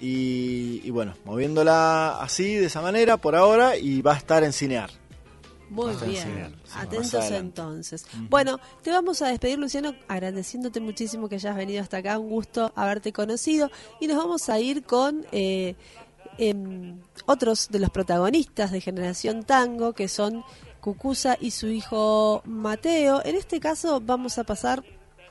Y, 0.00 0.82
y 0.84 0.90
bueno, 0.90 1.14
moviéndola 1.24 2.20
así, 2.20 2.56
de 2.56 2.66
esa 2.66 2.82
manera, 2.82 3.16
por 3.16 3.34
ahora, 3.34 3.76
y 3.76 4.02
va 4.02 4.14
a 4.14 4.16
estar 4.16 4.44
en 4.44 4.52
Cinear. 4.52 4.90
Muy 5.68 5.94
bien, 6.06 6.54
sí, 6.64 6.72
atentos 6.76 7.30
entonces. 7.32 8.06
Bueno, 8.28 8.60
te 8.82 8.90
vamos 8.90 9.20
a 9.22 9.28
despedir, 9.28 9.58
Luciano, 9.58 9.94
agradeciéndote 10.06 10.80
muchísimo 10.80 11.28
que 11.28 11.36
hayas 11.36 11.56
venido 11.56 11.82
hasta 11.82 11.98
acá, 11.98 12.18
un 12.18 12.28
gusto 12.28 12.72
haberte 12.76 13.12
conocido. 13.12 13.70
Y 14.00 14.06
nos 14.06 14.16
vamos 14.16 14.48
a 14.48 14.60
ir 14.60 14.84
con 14.84 15.26
eh, 15.32 15.74
em, 16.38 17.00
otros 17.26 17.68
de 17.68 17.80
los 17.80 17.90
protagonistas 17.90 18.70
de 18.70 18.80
Generación 18.80 19.42
Tango, 19.42 19.92
que 19.92 20.06
son 20.06 20.44
Cucusa 20.80 21.36
y 21.40 21.50
su 21.50 21.66
hijo 21.66 22.42
Mateo. 22.44 23.20
En 23.24 23.34
este 23.34 23.58
caso 23.58 24.00
vamos 24.00 24.38
a 24.38 24.44
pasar 24.44 24.84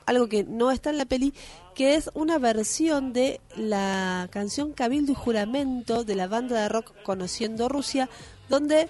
algo 0.04 0.28
que 0.28 0.44
no 0.44 0.70
está 0.70 0.90
en 0.90 0.98
la 0.98 1.06
peli, 1.06 1.32
que 1.76 1.94
es 1.94 2.10
una 2.14 2.38
versión 2.38 3.12
de 3.12 3.38
la 3.54 4.28
canción 4.32 4.72
Cabildo 4.72 5.12
y 5.12 5.14
Juramento 5.14 6.04
de 6.04 6.14
la 6.14 6.26
banda 6.26 6.62
de 6.62 6.70
rock 6.70 6.94
Conociendo 7.02 7.68
Rusia, 7.68 8.08
donde 8.48 8.88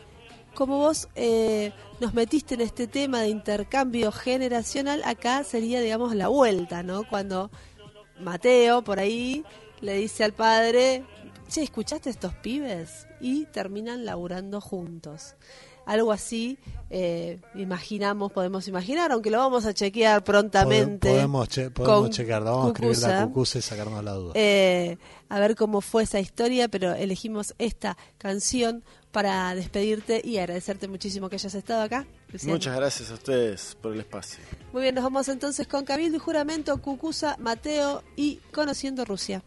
como 0.55 0.78
vos 0.78 1.09
eh, 1.16 1.72
nos 2.01 2.14
metiste 2.14 2.55
en 2.55 2.61
este 2.62 2.87
tema 2.87 3.20
de 3.20 3.28
intercambio 3.28 4.12
generacional, 4.12 5.03
acá 5.05 5.43
sería, 5.45 5.80
digamos, 5.80 6.14
la 6.14 6.28
vuelta, 6.28 6.82
¿no? 6.82 7.07
Cuando 7.09 7.51
Mateo, 8.20 8.82
por 8.82 9.01
ahí, 9.01 9.45
le 9.80 9.95
dice 9.95 10.24
al 10.24 10.32
padre, 10.32 11.05
che, 11.49 11.62
¿escuchaste 11.62 12.09
estos 12.09 12.34
pibes? 12.34 13.07
Y 13.20 13.47
terminan 13.47 14.07
laburando 14.07 14.61
juntos. 14.61 15.34
Algo 15.87 16.12
así, 16.12 16.59
eh, 16.91 17.41
imaginamos, 17.55 18.30
podemos 18.32 18.66
imaginar, 18.68 19.12
aunque 19.12 19.30
lo 19.30 19.39
vamos 19.39 19.64
a 19.66 19.72
chequear 19.72 20.22
prontamente. 20.24 21.09
Pode- 21.09 21.14
Podemos, 21.14 21.49
che- 21.49 21.70
podemos 21.70 22.11
vamos 22.28 22.64
a 22.66 22.68
escribir 22.68 22.99
la 22.99 23.26
cucusa 23.26 23.59
y 23.59 23.62
sacarnos 23.62 24.05
la 24.05 24.12
duda. 24.12 24.32
Eh, 24.34 24.99
a 25.28 25.39
ver 25.39 25.55
cómo 25.57 25.80
fue 25.80 26.03
esa 26.03 26.18
historia, 26.20 26.68
pero 26.68 26.93
elegimos 26.95 27.55
esta 27.59 27.97
canción 28.18 28.82
para 29.12 29.55
despedirte 29.55 30.20
y 30.22 30.39
agradecerte 30.39 30.89
muchísimo 30.89 31.28
que 31.30 31.37
hayas 31.37 31.55
estado 31.55 31.82
acá. 31.82 32.05
Luciano. 32.32 32.55
Muchas 32.55 32.76
gracias 32.76 33.11
a 33.11 33.14
ustedes 33.14 33.76
por 33.80 33.95
el 33.95 34.01
espacio. 34.01 34.41
Muy 34.72 34.82
bien, 34.82 34.95
nos 34.95 35.05
vamos 35.05 35.28
entonces 35.28 35.66
con 35.68 35.84
Cabildo 35.84 36.16
y 36.16 36.20
Juramento, 36.20 36.76
Cucusa, 36.82 37.37
Mateo 37.39 38.03
y 38.16 38.41
Conociendo 38.53 39.05
Rusia. 39.05 39.43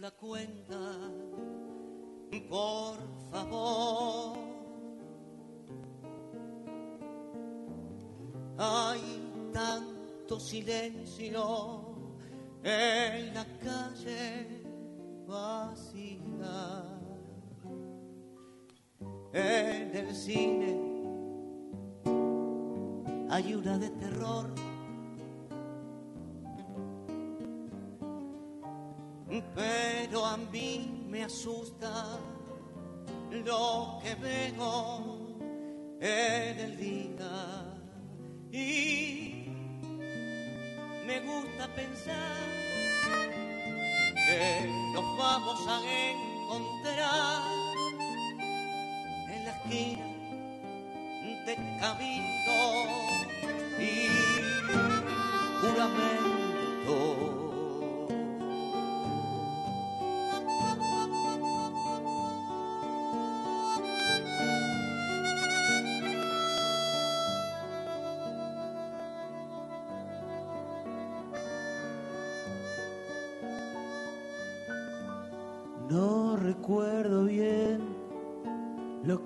La 0.00 0.10
cuenta, 0.12 0.80
por 2.48 2.96
favor. 3.30 4.38
Hay 8.56 9.50
tanto 9.52 10.40
silencio 10.40 11.96
en 12.62 13.34
la 13.34 13.44
calle 13.58 14.62
vacía. 15.26 16.86
En 19.34 19.96
el 19.96 20.14
cine 20.14 20.80
hay 23.28 23.54
una 23.54 23.78
de 23.78 23.90
terror. 23.90 24.69
Pero 29.54 30.26
a 30.26 30.36
mí 30.36 31.06
me 31.08 31.22
asusta 31.22 32.18
lo 33.30 34.00
que 34.02 34.14
veo 34.16 35.18
en 36.00 36.58
el 36.58 36.76
día 36.76 37.64
y 38.50 39.44
me 41.06 41.20
gusta 41.20 41.68
pensar 41.74 42.40
que 44.14 44.68
nos 44.92 45.16
vamos 45.16 45.60
a 45.68 45.80
encontrar 46.10 47.42
en 49.28 49.44
la 49.44 49.50
esquina 49.52 50.10
de 51.46 51.56
Cabildo 51.78 52.60
y 53.78 54.08
juramento. 55.60 57.29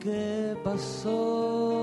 Que 0.05 0.55
pasó. 0.63 1.74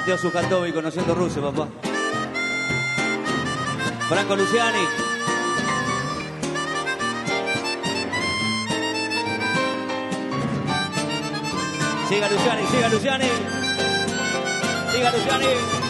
Mateo 0.00 0.16
Sujatovi 0.16 0.72
conociendo 0.72 1.14
Rusia, 1.14 1.42
papá. 1.42 1.68
Franco 4.08 4.34
Luciani. 4.34 4.78
Siga 12.08 12.30
Luciani, 12.30 12.66
siga 12.68 12.88
Luciani. 12.88 13.28
Siga 14.90 15.12
Luciani. 15.12 15.89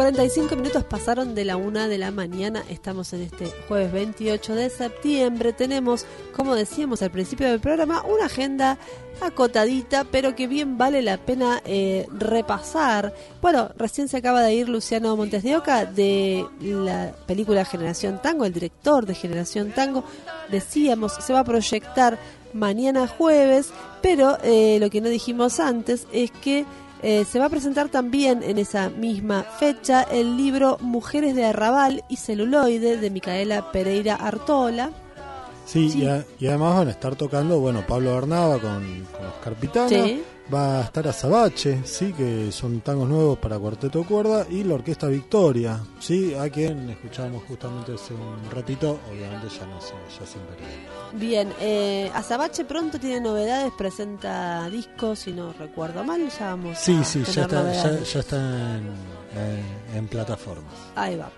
45 0.00 0.56
minutos 0.56 0.82
pasaron 0.84 1.34
de 1.34 1.44
la 1.44 1.58
una 1.58 1.86
de 1.86 1.98
la 1.98 2.10
mañana. 2.10 2.64
Estamos 2.70 3.12
en 3.12 3.20
este 3.20 3.52
jueves 3.68 3.92
28 3.92 4.54
de 4.54 4.70
septiembre. 4.70 5.52
Tenemos, 5.52 6.06
como 6.34 6.54
decíamos 6.54 7.02
al 7.02 7.10
principio 7.10 7.50
del 7.50 7.60
programa, 7.60 8.02
una 8.04 8.24
agenda 8.24 8.78
acotadita, 9.20 10.04
pero 10.04 10.34
que 10.34 10.46
bien 10.46 10.78
vale 10.78 11.02
la 11.02 11.18
pena 11.18 11.60
eh, 11.66 12.06
repasar. 12.18 13.12
Bueno, 13.42 13.72
recién 13.76 14.08
se 14.08 14.16
acaba 14.16 14.40
de 14.40 14.54
ir 14.54 14.70
Luciano 14.70 15.14
Montes 15.18 15.42
de 15.42 15.56
Oca 15.58 15.84
de 15.84 16.46
la 16.62 17.12
película 17.26 17.66
Generación 17.66 18.22
Tango, 18.22 18.46
el 18.46 18.54
director 18.54 19.04
de 19.04 19.14
Generación 19.14 19.70
Tango. 19.70 20.04
Decíamos, 20.50 21.12
se 21.20 21.34
va 21.34 21.40
a 21.40 21.44
proyectar 21.44 22.18
mañana 22.54 23.06
jueves, 23.06 23.68
pero 24.00 24.38
eh, 24.44 24.78
lo 24.80 24.88
que 24.88 25.02
no 25.02 25.10
dijimos 25.10 25.60
antes 25.60 26.06
es 26.10 26.30
que 26.30 26.64
eh, 27.02 27.24
se 27.24 27.38
va 27.38 27.46
a 27.46 27.48
presentar 27.48 27.88
también 27.88 28.42
en 28.42 28.58
esa 28.58 28.88
misma 28.90 29.42
fecha 29.42 30.02
el 30.02 30.36
libro 30.36 30.76
Mujeres 30.80 31.34
de 31.34 31.44
Arrabal 31.46 32.04
y 32.08 32.16
Celuloide 32.16 32.96
de 32.98 33.10
Micaela 33.10 33.70
Pereira 33.72 34.14
Artola. 34.16 34.90
Sí, 35.66 35.90
Sí. 35.90 36.02
Y, 36.02 36.06
a- 36.06 36.24
y 36.38 36.46
además 36.48 36.76
van 36.76 36.88
a 36.88 36.90
estar 36.90 37.14
tocando, 37.16 37.60
bueno, 37.60 37.84
Pablo 37.86 38.14
Bernaba 38.14 38.58
con, 38.58 39.06
con 39.12 39.26
Oscar 39.26 39.54
Pitana, 39.54 39.88
Sí. 39.88 40.22
Va 40.52 40.78
a 40.80 40.82
estar 40.84 41.06
Azabache, 41.06 41.80
sí, 41.84 42.12
que 42.12 42.50
son 42.52 42.80
tangos 42.80 43.08
nuevos 43.08 43.38
para 43.38 43.58
cuarteto 43.58 44.04
cuerda, 44.04 44.46
y 44.50 44.64
la 44.64 44.74
Orquesta 44.74 45.06
Victoria, 45.06 45.80
sí, 45.98 46.34
a 46.34 46.48
quien 46.50 46.90
escuchábamos 46.90 47.44
justamente 47.48 47.94
hace 47.94 48.14
un 48.14 48.50
ratito, 48.50 48.98
obviamente 49.10 49.48
ya 49.48 49.66
no 49.66 49.80
sé, 49.80 49.94
ya 50.18 50.26
sin 50.26 50.40
perder. 50.42 50.90
Bien, 51.12 51.52
eh, 51.60 52.10
Azabache 52.14 52.64
pronto 52.64 52.98
tiene 52.98 53.20
novedades, 53.20 53.72
presenta 53.76 54.68
discos, 54.70 55.20
si 55.20 55.32
no 55.32 55.52
recuerdo 55.52 56.02
mal, 56.04 56.20
ya 56.38 56.46
vamos 56.50 56.78
Sí, 56.78 56.96
a 57.00 57.04
sí, 57.04 57.22
ya 57.32 57.42
está, 57.42 57.72
ya, 57.72 58.20
está 58.20 58.36
en, 58.36 58.86
en- 59.36 59.96
en 59.96 60.08
plataformas. 60.08 60.72
Ahí 60.96 61.16
va. 61.16 61.30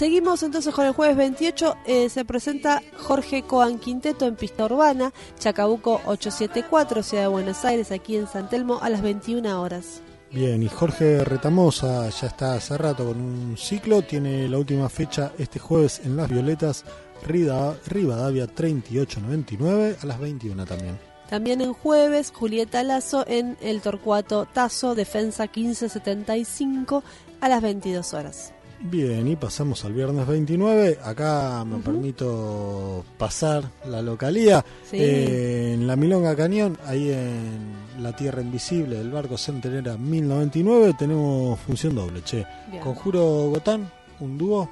Seguimos 0.00 0.42
entonces 0.42 0.74
con 0.74 0.84
el 0.84 0.92
jueves 0.92 1.16
28. 1.16 1.74
eh, 1.86 2.10
se 2.10 2.26
presenta 2.26 2.82
Jorge 2.98 3.44
Coan 3.44 3.78
Quinteto 3.78 4.26
en 4.26 4.36
Pista 4.36 4.66
Urbana, 4.66 5.10
Chacabuco 5.38 6.02
874, 6.04 7.02
Ciudad 7.02 7.22
de 7.22 7.28
Buenos 7.28 7.64
Aires, 7.64 7.90
aquí 7.90 8.16
en 8.16 8.26
San 8.26 8.50
Telmo, 8.50 8.78
a 8.82 8.90
las 8.90 9.00
21 9.00 9.58
horas. 9.62 10.02
Bien, 10.30 10.62
y 10.62 10.68
Jorge 10.68 11.24
Retamosa 11.24 12.10
ya 12.10 12.26
está 12.26 12.52
hace 12.56 12.76
rato 12.76 13.06
con 13.06 13.18
un 13.18 13.56
ciclo, 13.56 14.02
tiene 14.02 14.46
la 14.50 14.58
última 14.58 14.90
fecha 14.90 15.32
este 15.38 15.58
jueves 15.58 16.02
en 16.04 16.14
Las 16.18 16.28
Violetas, 16.28 16.84
Rida- 17.26 17.78
Rivadavia 17.86 18.46
3899, 18.48 19.96
a 20.02 20.04
las 20.04 20.18
21 20.20 20.66
también. 20.66 20.98
También 21.30 21.62
en 21.62 21.72
jueves, 21.72 22.32
Julieta 22.34 22.82
Lazo 22.82 23.24
en 23.26 23.56
el 23.62 23.80
Torcuato 23.80 24.44
Tazo, 24.52 24.94
Defensa 24.94 25.44
1575, 25.44 27.02
a 27.40 27.48
las 27.48 27.62
22 27.62 28.12
horas. 28.12 28.52
Bien, 28.80 29.26
y 29.26 29.36
pasamos 29.36 29.84
al 29.84 29.94
viernes 29.94 30.26
29. 30.26 30.98
Acá 31.02 31.64
me 31.64 31.78
permito 31.78 33.04
pasar 33.16 33.64
la 33.88 34.02
localía. 34.02 34.64
Sí. 34.88 34.98
Eh, 35.00 35.72
en 35.74 35.86
la 35.86 35.96
Milonga 35.96 36.36
Cañón, 36.36 36.78
ahí 36.84 37.10
en 37.10 38.02
la 38.02 38.14
Tierra 38.14 38.42
Invisible 38.42 38.96
del 38.96 39.10
barco 39.10 39.38
Centenera 39.38 39.96
1099, 39.96 40.94
tenemos 40.98 41.58
función 41.60 41.94
doble, 41.94 42.22
che. 42.22 42.46
Bien. 42.70 42.82
Conjuro 42.82 43.48
Gotán, 43.50 43.90
un 44.20 44.36
dúo 44.38 44.68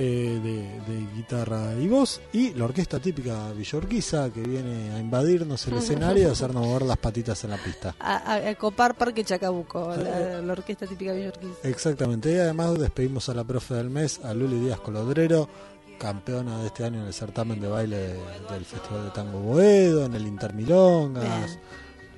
eh, 0.00 0.38
de, 0.40 0.92
de 0.94 1.06
guitarra 1.16 1.74
y 1.74 1.88
voz, 1.88 2.20
y 2.32 2.54
la 2.54 2.66
orquesta 2.66 3.00
típica 3.00 3.50
villorquiza 3.52 4.30
que 4.30 4.40
viene 4.42 4.92
a 4.92 5.00
invadirnos 5.00 5.66
el 5.66 5.78
escenario 5.78 6.28
y 6.28 6.30
hacernos 6.30 6.64
mover 6.64 6.82
las 6.82 6.98
patitas 6.98 7.42
en 7.42 7.50
la 7.50 7.56
pista. 7.56 7.96
A, 7.98 8.16
a- 8.34 8.48
a 8.50 8.54
copar 8.54 8.94
Parque 8.94 9.24
Chacabuco, 9.24 9.94
la, 9.96 10.40
la 10.40 10.52
orquesta 10.52 10.86
típica 10.86 11.12
villorquisa. 11.12 11.54
Exactamente, 11.64 12.32
y 12.32 12.36
además 12.36 12.78
despedimos 12.78 13.28
a 13.28 13.34
la 13.34 13.42
profe 13.42 13.74
del 13.74 13.90
mes, 13.90 14.20
a 14.24 14.32
Luli 14.34 14.60
Díaz 14.60 14.78
Colodrero, 14.80 15.48
campeona 15.98 16.60
de 16.60 16.68
este 16.68 16.84
año 16.84 17.00
en 17.00 17.08
el 17.08 17.12
certamen 17.12 17.60
de 17.60 17.66
baile 17.66 17.98
del 18.50 18.64
Festival 18.64 19.06
de 19.06 19.10
Tango 19.10 19.40
Boedo, 19.40 20.06
en 20.06 20.14
el 20.14 20.26
Intermilongas. 20.28 21.24
Bien. 21.24 21.60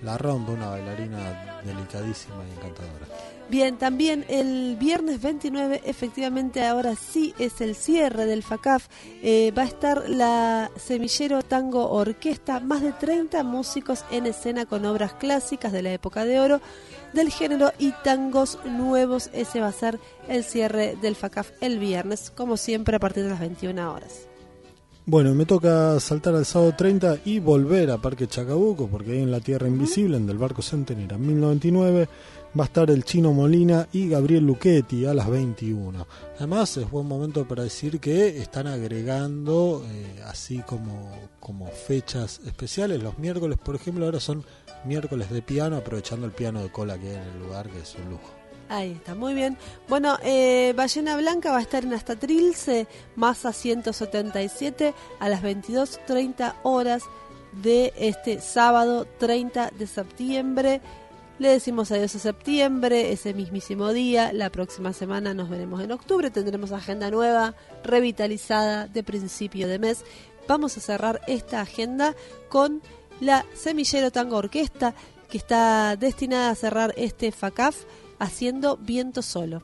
La 0.02 0.16
rompe, 0.18 0.52
una 0.52 0.68
bailarina 0.68 1.60
delicadísima 1.64 2.36
y 2.48 2.52
encantadora. 2.58 3.06
Bien, 3.50 3.78
también 3.78 4.24
el 4.28 4.76
viernes 4.76 5.20
29, 5.20 5.82
efectivamente 5.84 6.64
ahora 6.64 6.94
sí 6.94 7.34
es 7.36 7.60
el 7.60 7.74
cierre 7.74 8.24
del 8.24 8.44
FACAF. 8.44 8.86
Eh, 9.24 9.52
va 9.58 9.62
a 9.62 9.66
estar 9.66 10.08
la 10.08 10.70
Semillero 10.76 11.42
Tango 11.42 11.90
Orquesta, 11.90 12.60
más 12.60 12.80
de 12.80 12.92
30 12.92 13.42
músicos 13.42 14.04
en 14.12 14.26
escena 14.26 14.66
con 14.66 14.86
obras 14.86 15.14
clásicas 15.14 15.72
de 15.72 15.82
la 15.82 15.92
época 15.92 16.24
de 16.24 16.38
oro 16.38 16.60
del 17.12 17.30
género 17.30 17.72
y 17.76 17.90
tangos 18.04 18.56
nuevos. 18.64 19.30
Ese 19.32 19.60
va 19.60 19.66
a 19.66 19.72
ser 19.72 19.98
el 20.28 20.44
cierre 20.44 20.96
del 21.02 21.16
FACAF 21.16 21.50
el 21.60 21.80
viernes, 21.80 22.30
como 22.30 22.56
siempre 22.56 22.94
a 22.94 23.00
partir 23.00 23.24
de 23.24 23.30
las 23.30 23.40
21 23.40 23.92
horas. 23.92 24.28
Bueno, 25.06 25.34
me 25.34 25.44
toca 25.44 25.98
saltar 25.98 26.36
al 26.36 26.44
sábado 26.44 26.74
30 26.76 27.22
y 27.24 27.40
volver 27.40 27.90
a 27.90 27.98
Parque 27.98 28.28
Chacabuco, 28.28 28.86
porque 28.86 29.10
ahí 29.10 29.18
en 29.18 29.32
la 29.32 29.40
Tierra 29.40 29.66
Invisible, 29.66 30.16
en 30.16 30.26
del 30.28 30.38
barco 30.38 30.62
Centenera 30.62 31.18
1099, 31.18 32.08
va 32.58 32.64
a 32.64 32.66
estar 32.66 32.90
el 32.90 33.04
Chino 33.04 33.32
Molina 33.32 33.88
y 33.92 34.08
Gabriel 34.08 34.44
Luchetti 34.44 35.06
a 35.06 35.14
las 35.14 35.28
21. 35.28 36.06
Además, 36.36 36.76
es 36.76 36.90
buen 36.90 37.06
momento 37.06 37.46
para 37.46 37.62
decir 37.62 38.00
que 38.00 38.38
están 38.38 38.66
agregando, 38.66 39.84
eh, 39.88 40.22
así 40.26 40.58
como, 40.66 41.12
como 41.38 41.66
fechas 41.68 42.40
especiales, 42.44 43.02
los 43.02 43.18
miércoles, 43.18 43.58
por 43.58 43.76
ejemplo, 43.76 44.04
ahora 44.04 44.20
son 44.20 44.44
miércoles 44.84 45.30
de 45.30 45.42
piano, 45.42 45.76
aprovechando 45.76 46.26
el 46.26 46.32
piano 46.32 46.62
de 46.62 46.70
cola 46.70 46.98
que 46.98 47.10
hay 47.10 47.16
en 47.16 47.22
el 47.22 47.40
lugar, 47.40 47.68
que 47.68 47.80
es 47.80 47.94
un 47.94 48.10
lujo. 48.10 48.30
Ahí 48.68 48.92
está, 48.92 49.14
muy 49.16 49.34
bien. 49.34 49.58
Bueno, 49.88 50.16
eh, 50.22 50.72
Ballena 50.76 51.16
Blanca 51.16 51.50
va 51.50 51.58
a 51.58 51.62
estar 51.62 51.84
en 51.84 51.92
hasta 51.92 52.14
Trilce, 52.14 52.86
Masa 53.16 53.52
177, 53.52 54.94
a 55.18 55.28
las 55.28 55.42
22.30 55.42 56.54
horas 56.62 57.02
de 57.52 57.92
este 57.96 58.40
sábado 58.40 59.06
30 59.18 59.72
de 59.76 59.86
septiembre. 59.88 60.80
Le 61.40 61.48
decimos 61.48 61.90
adiós 61.90 62.14
a 62.16 62.18
septiembre, 62.18 63.12
ese 63.12 63.32
mismísimo 63.32 63.94
día. 63.94 64.30
La 64.34 64.50
próxima 64.50 64.92
semana 64.92 65.32
nos 65.32 65.48
veremos 65.48 65.82
en 65.82 65.90
octubre. 65.90 66.30
Tendremos 66.30 66.70
agenda 66.70 67.10
nueva, 67.10 67.54
revitalizada 67.82 68.88
de 68.88 69.02
principio 69.02 69.66
de 69.66 69.78
mes. 69.78 70.04
Vamos 70.46 70.76
a 70.76 70.82
cerrar 70.82 71.22
esta 71.28 71.62
agenda 71.62 72.14
con 72.50 72.82
la 73.20 73.46
Semillero 73.54 74.10
Tango 74.10 74.36
Orquesta, 74.36 74.94
que 75.30 75.38
está 75.38 75.96
destinada 75.96 76.50
a 76.50 76.54
cerrar 76.54 76.92
este 76.98 77.32
FACAF 77.32 77.84
haciendo 78.18 78.76
viento 78.76 79.22
solo. 79.22 79.62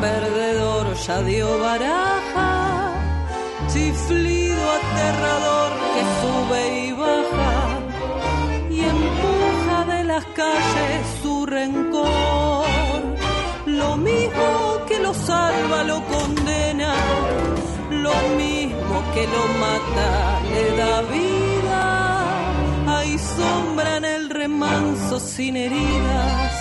Perdedor 0.00 0.94
ya 1.06 1.22
dio 1.22 1.58
baraja, 1.58 2.92
chiflido 3.72 4.64
aterrador 4.78 5.72
que 5.94 6.02
sube 6.20 6.60
y 6.86 6.92
baja 6.92 7.54
y 8.70 8.80
empuja 8.80 9.84
de 9.92 10.04
las 10.04 10.24
calles 10.26 11.00
su 11.22 11.46
rencor. 11.46 12.66
Lo 13.66 13.96
mismo 13.96 14.48
que 14.88 14.98
lo 14.98 15.12
salva 15.14 15.84
lo 15.84 16.04
condena, 16.06 16.94
lo 17.90 18.14
mismo 18.36 18.96
que 19.14 19.24
lo 19.34 19.42
mata 19.64 20.40
le 20.52 20.76
da 20.76 21.02
vida. 21.02 21.82
Hay 22.96 23.18
sombra 23.18 23.96
en 23.98 24.04
el 24.04 24.30
remanso 24.30 25.20
sin 25.20 25.56
heridas. 25.56 26.57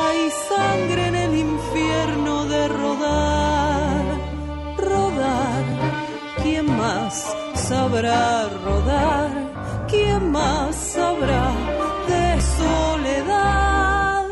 Hay 0.00 0.30
sangre 0.48 1.08
en 1.08 1.16
el 1.16 1.36
infierno 1.36 2.44
de 2.46 2.68
rodar. 2.68 4.04
Rodar. 4.76 5.64
¿Quién 6.42 6.66
más 6.76 7.36
sabrá 7.54 8.48
rodar? 8.64 9.30
¿Quién 9.88 10.30
más 10.30 10.76
sabrá 10.76 11.50
de 12.06 12.40
soledad? 12.58 14.24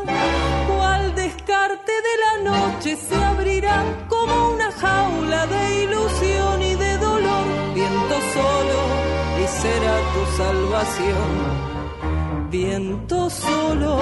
¿Cuál 0.69 1.15
descarte 1.15 1.93
de 2.07 2.15
la 2.23 2.33
noche 2.51 2.95
se 2.95 3.15
abrirá 3.15 3.83
como 4.07 4.51
una 4.53 4.71
jaula 4.71 5.47
de 5.47 5.83
ilusión 5.83 6.61
y 6.61 6.75
de 6.75 6.97
dolor? 6.97 7.45
Viento 7.73 8.15
solo 8.35 8.79
y 9.43 9.47
será 9.61 9.95
tu 10.13 10.21
salvación. 10.37 11.31
Viento 12.49 13.29
solo 13.29 13.99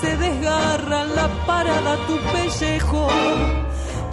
se 0.00 0.16
desgarra 0.16 1.02
en 1.02 1.14
la 1.14 1.28
parada 1.46 1.96
tu 2.06 2.16
pellejo. 2.32 3.08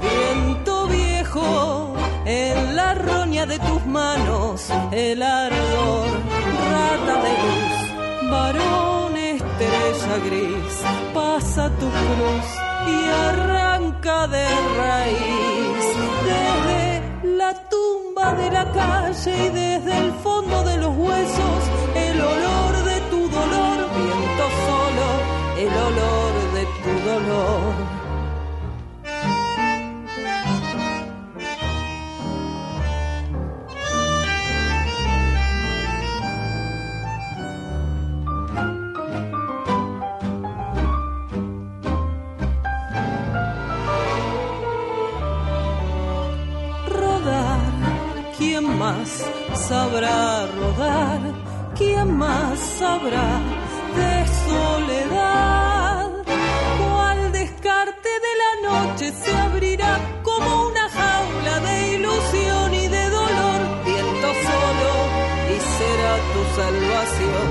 Viento 0.01 0.87
viejo 0.87 1.93
en 2.25 2.75
la 2.75 2.93
roña 2.93 3.45
de 3.45 3.59
tus 3.59 3.85
manos, 3.85 4.69
el 4.91 5.21
ardor, 5.21 6.07
rata 6.71 7.15
de 7.25 7.33
luz, 7.43 8.31
varón 8.31 9.17
estrella 9.17 10.15
gris, 10.25 10.75
pasa 11.13 11.69
tu 11.79 11.89
cruz 11.89 12.47
y 12.87 12.97
arranca 13.29 14.27
de 14.27 14.45
raíz 14.77 15.85
desde 16.29 17.37
la 17.37 17.53
tumba 17.69 18.33
de 18.35 18.51
la 18.51 18.71
calle 18.71 19.45
y 19.45 19.49
desde 19.49 19.97
el 19.97 20.11
fondo 20.23 20.63
de 20.63 20.77
los 20.77 20.95
huesos 20.97 21.82
el 25.73 25.79
olor 25.79 26.33
de 26.53 26.65
tu 26.83 26.93
dolor. 27.09 27.73
rodar. 46.87 47.59
¿Quién 48.37 48.77
más 48.77 49.09
sabrá 49.55 50.47
rodar? 50.47 51.19
¿Quién 51.75 52.17
más 52.17 52.59
sabrá 52.59 53.41
de 53.95 54.27
soledad? 54.47 55.62
Se 59.11 59.35
abrirá 59.35 59.99
como 60.23 60.67
una 60.67 60.89
jaula 60.89 61.59
de 61.59 61.95
ilusión 61.95 62.73
y 62.73 62.87
de 62.87 63.09
dolor? 63.09 63.59
Viento 63.85 64.27
solo 64.47 64.91
y 65.53 65.57
será 65.77 66.13
tu 66.33 66.41
salvación. 66.59 67.47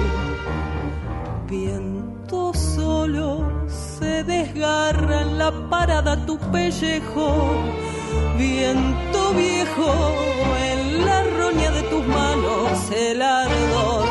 Viento 1.48 2.55
solo 2.55 3.66
se 3.68 4.24
desgarra 4.24 5.22
en 5.22 5.38
la 5.38 5.50
parada 5.68 6.24
tu 6.24 6.38
pellejo. 6.38 7.28
Viento 8.38 9.34
viejo 9.34 9.92
en 10.70 11.07
la 11.07 11.22
roña 11.38 11.70
de 11.70 11.82
tus 11.82 12.07
manos, 12.07 12.90
el 12.90 13.20
ardor, 13.20 14.07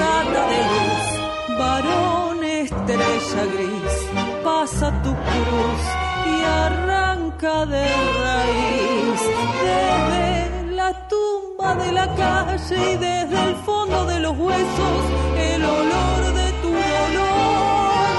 rata 0.00 0.42
de 0.52 0.60
luz, 0.70 1.58
varón 1.58 2.44
estrella 2.44 3.42
gris, 3.54 3.96
pasa 4.44 4.90
tu 5.02 5.10
cruz 5.10 6.09
y 6.30 6.42
arranca 6.42 7.66
de 7.66 7.86
raíz 8.24 9.20
desde 9.62 10.72
la 10.72 11.08
tumba 11.08 11.74
de 11.76 11.92
la 11.92 12.14
calle 12.14 12.92
y 12.92 12.96
desde 12.96 13.38
el 13.48 13.54
fondo 13.66 14.04
de 14.06 14.20
los 14.20 14.36
huesos 14.38 15.02
el 15.36 15.64
olor 15.64 16.34
de 16.34 16.52
tu 16.62 16.68
dolor. 16.68 18.10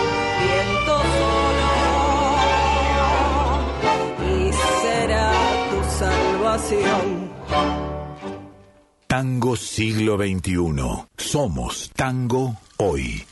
Viento 0.45 0.93
solo 1.18 1.72
y 4.34 4.51
será 4.82 5.32
tu 5.70 5.80
salvación. 5.99 7.32
Tango 9.07 9.55
siglo 9.55 10.18
XXI. 10.18 11.07
Somos 11.18 11.91
tango. 11.95 12.55
Hoy 12.78 13.24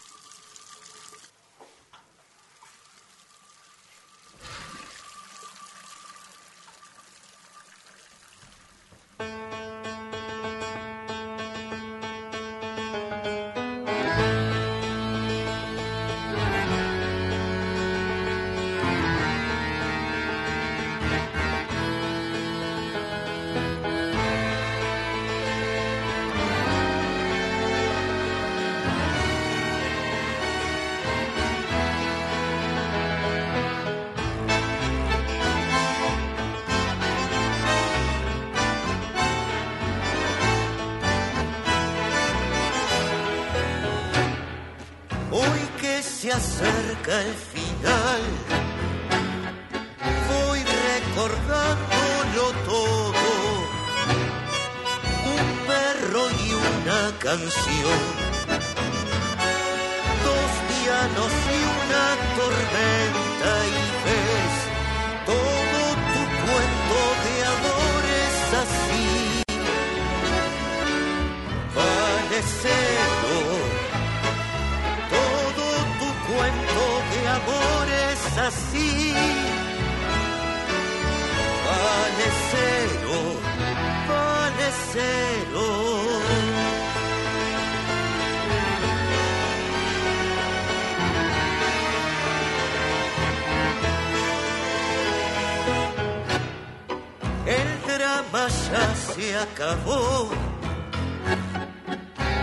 acabó, 99.36 100.30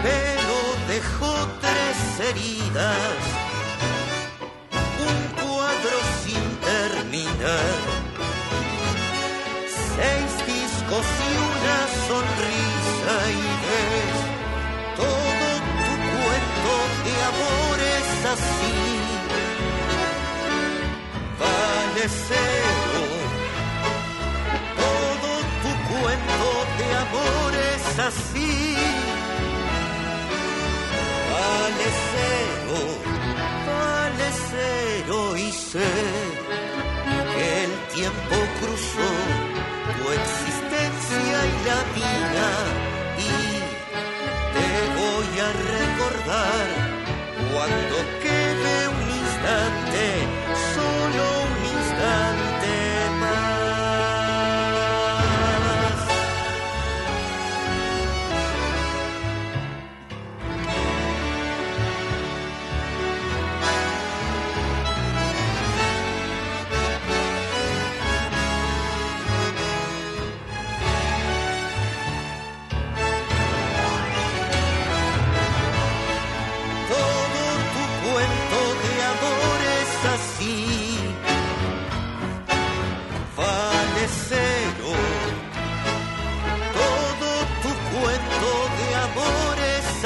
pero 0.02 0.56
dejó 0.88 1.34
tres 1.60 2.28
heridas, 2.28 3.18
un 5.08 5.18
cuadro 5.42 5.98
sin 6.22 6.44
terminar, 6.72 7.76
seis 9.96 10.30
discos 10.46 11.06
y 11.24 11.32
una 11.52 11.78
sonrisa 12.08 13.14
y 13.30 13.46
ves 13.64 14.18
todo 14.96 15.48
tu 15.86 15.94
cuento 16.12 16.72
de 17.04 17.14
amor 17.32 17.76
es 17.98 18.10
así, 18.34 18.76
vale 21.38 22.04
cero 22.28 22.75
amor 27.16 27.52
es 27.54 27.98
así. 27.98 28.76
Vale 31.32 31.86
cero, 32.12 32.78
vale 33.70 34.26
y 35.36 35.52
sé 35.52 35.92
que 37.34 37.64
el 37.64 37.72
tiempo 37.94 38.36
cruzó 38.60 39.10
tu 39.96 40.04
existencia 40.20 41.36
y 41.52 41.56
la 41.68 41.80
mía 41.96 42.50
y 43.18 43.36
te 44.54 44.70
voy 44.98 45.30
a 45.46 45.50
recordar 45.74 46.66
cuando 47.52 47.96
quede 48.22 48.88
un 48.88 49.08
instante, 49.22 50.25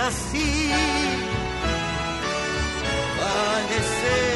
así. 0.07 0.71
Vale 3.19 4.30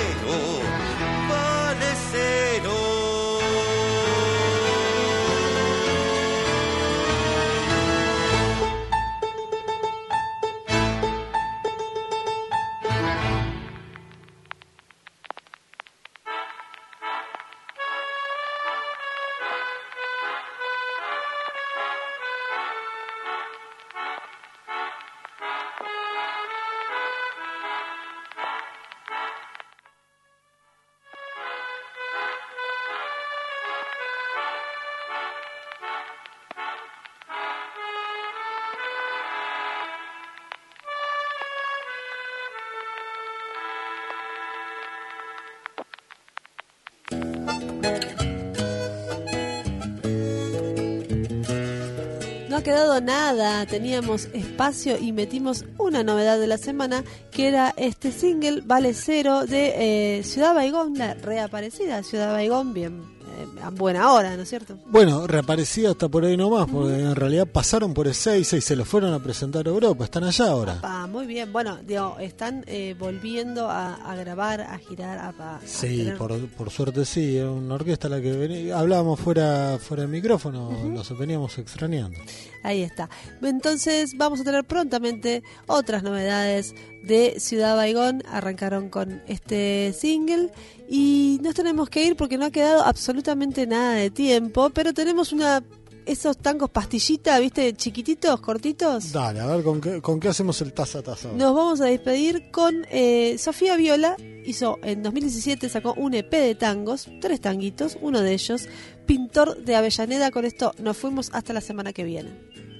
Nada, 53.00 53.66
teníamos 53.66 54.28
espacio 54.32 54.98
y 54.98 55.12
metimos 55.12 55.64
una 55.78 56.02
novedad 56.02 56.38
de 56.38 56.46
la 56.46 56.58
semana 56.58 57.02
que 57.30 57.48
era 57.48 57.74
este 57.76 58.12
single 58.12 58.62
Vale 58.64 58.94
Cero 58.94 59.46
de 59.46 60.18
eh, 60.18 60.22
Ciudad 60.22 60.54
Baigón, 60.54 60.94
la 60.96 61.14
reaparecida 61.14 62.02
Ciudad 62.02 62.32
Baigón, 62.32 62.72
bien 62.72 63.02
eh, 63.36 63.62
a 63.62 63.70
buena 63.70 64.12
hora, 64.12 64.36
¿no 64.36 64.42
es 64.42 64.48
cierto? 64.48 64.78
Bueno, 64.86 65.26
reaparecida 65.26 65.90
hasta 65.90 66.08
por 66.08 66.24
ahí 66.24 66.36
nomás, 66.36 66.68
porque 66.70 67.00
en 67.00 67.16
realidad 67.16 67.46
pasaron 67.46 67.92
por 67.94 68.06
el 68.06 68.14
6 68.14 68.52
y 68.52 68.60
se 68.60 68.76
lo 68.76 68.84
fueron 68.84 69.12
a 69.12 69.18
presentar 69.18 69.66
a 69.66 69.70
Europa, 69.70 70.04
están 70.04 70.24
allá 70.24 70.46
ahora. 70.46 70.78
Ah, 70.82 71.03
muy 71.14 71.26
bien, 71.26 71.52
bueno, 71.52 71.78
digo, 71.86 72.16
están 72.18 72.64
eh, 72.66 72.94
volviendo 72.98 73.70
a, 73.70 73.94
a 73.94 74.14
grabar, 74.16 74.60
a 74.60 74.76
girar, 74.78 75.16
a, 75.18 75.28
a- 75.56 75.60
Sí, 75.64 75.98
tener- 75.98 76.18
por, 76.18 76.46
por 76.48 76.70
suerte 76.70 77.04
sí, 77.04 77.38
es 77.38 77.44
una 77.44 77.76
orquesta 77.76 78.08
la 78.08 78.20
que 78.20 78.32
venía, 78.32 78.78
hablábamos 78.78 79.18
fuera 79.20 79.78
fuera 79.78 80.02
de 80.02 80.08
micrófono, 80.08 80.70
los 80.92 81.16
veníamos 81.18 81.56
extrañando. 81.58 82.18
Ahí 82.62 82.82
está. 82.82 83.08
Entonces 83.42 84.12
vamos 84.16 84.40
a 84.40 84.44
tener 84.44 84.64
prontamente 84.64 85.42
otras 85.66 86.02
novedades 86.02 86.74
de 87.02 87.34
Ciudad 87.38 87.76
Baigón. 87.76 88.22
Arrancaron 88.28 88.88
con 88.88 89.22
este 89.28 89.92
single 89.96 90.50
y 90.88 91.38
nos 91.42 91.54
tenemos 91.54 91.88
que 91.90 92.04
ir 92.06 92.16
porque 92.16 92.38
no 92.38 92.46
ha 92.46 92.50
quedado 92.50 92.82
absolutamente 92.84 93.66
nada 93.66 93.92
de 93.94 94.10
tiempo, 94.10 94.70
pero 94.70 94.94
tenemos 94.94 95.32
una 95.32 95.62
esos 96.06 96.38
tangos 96.38 96.70
pastillita, 96.70 97.38
¿viste? 97.38 97.72
Chiquititos, 97.74 98.40
cortitos. 98.40 99.12
Dale, 99.12 99.40
a 99.40 99.46
ver 99.46 99.64
con 99.64 99.80
qué, 99.80 100.00
con 100.00 100.20
qué 100.20 100.28
hacemos 100.28 100.60
el 100.62 100.72
taza 100.72 101.02
taza. 101.02 101.28
Nos 101.32 101.54
vamos 101.54 101.80
a 101.80 101.86
despedir 101.86 102.50
con 102.50 102.86
eh, 102.90 103.36
Sofía 103.38 103.76
Viola. 103.76 104.16
Hizo 104.44 104.78
en 104.82 105.02
2017 105.02 105.68
sacó 105.68 105.94
un 105.94 106.14
EP 106.14 106.30
de 106.30 106.54
tangos, 106.54 107.08
tres 107.20 107.40
tanguitos, 107.40 107.96
uno 108.00 108.20
de 108.20 108.34
ellos, 108.34 108.68
Pintor 109.06 109.64
de 109.64 109.76
Avellaneda. 109.76 110.30
Con 110.30 110.44
esto 110.44 110.72
nos 110.78 110.96
fuimos 110.96 111.30
hasta 111.32 111.52
la 111.52 111.60
semana 111.60 111.92
que 111.92 112.04
viene. 112.04 112.73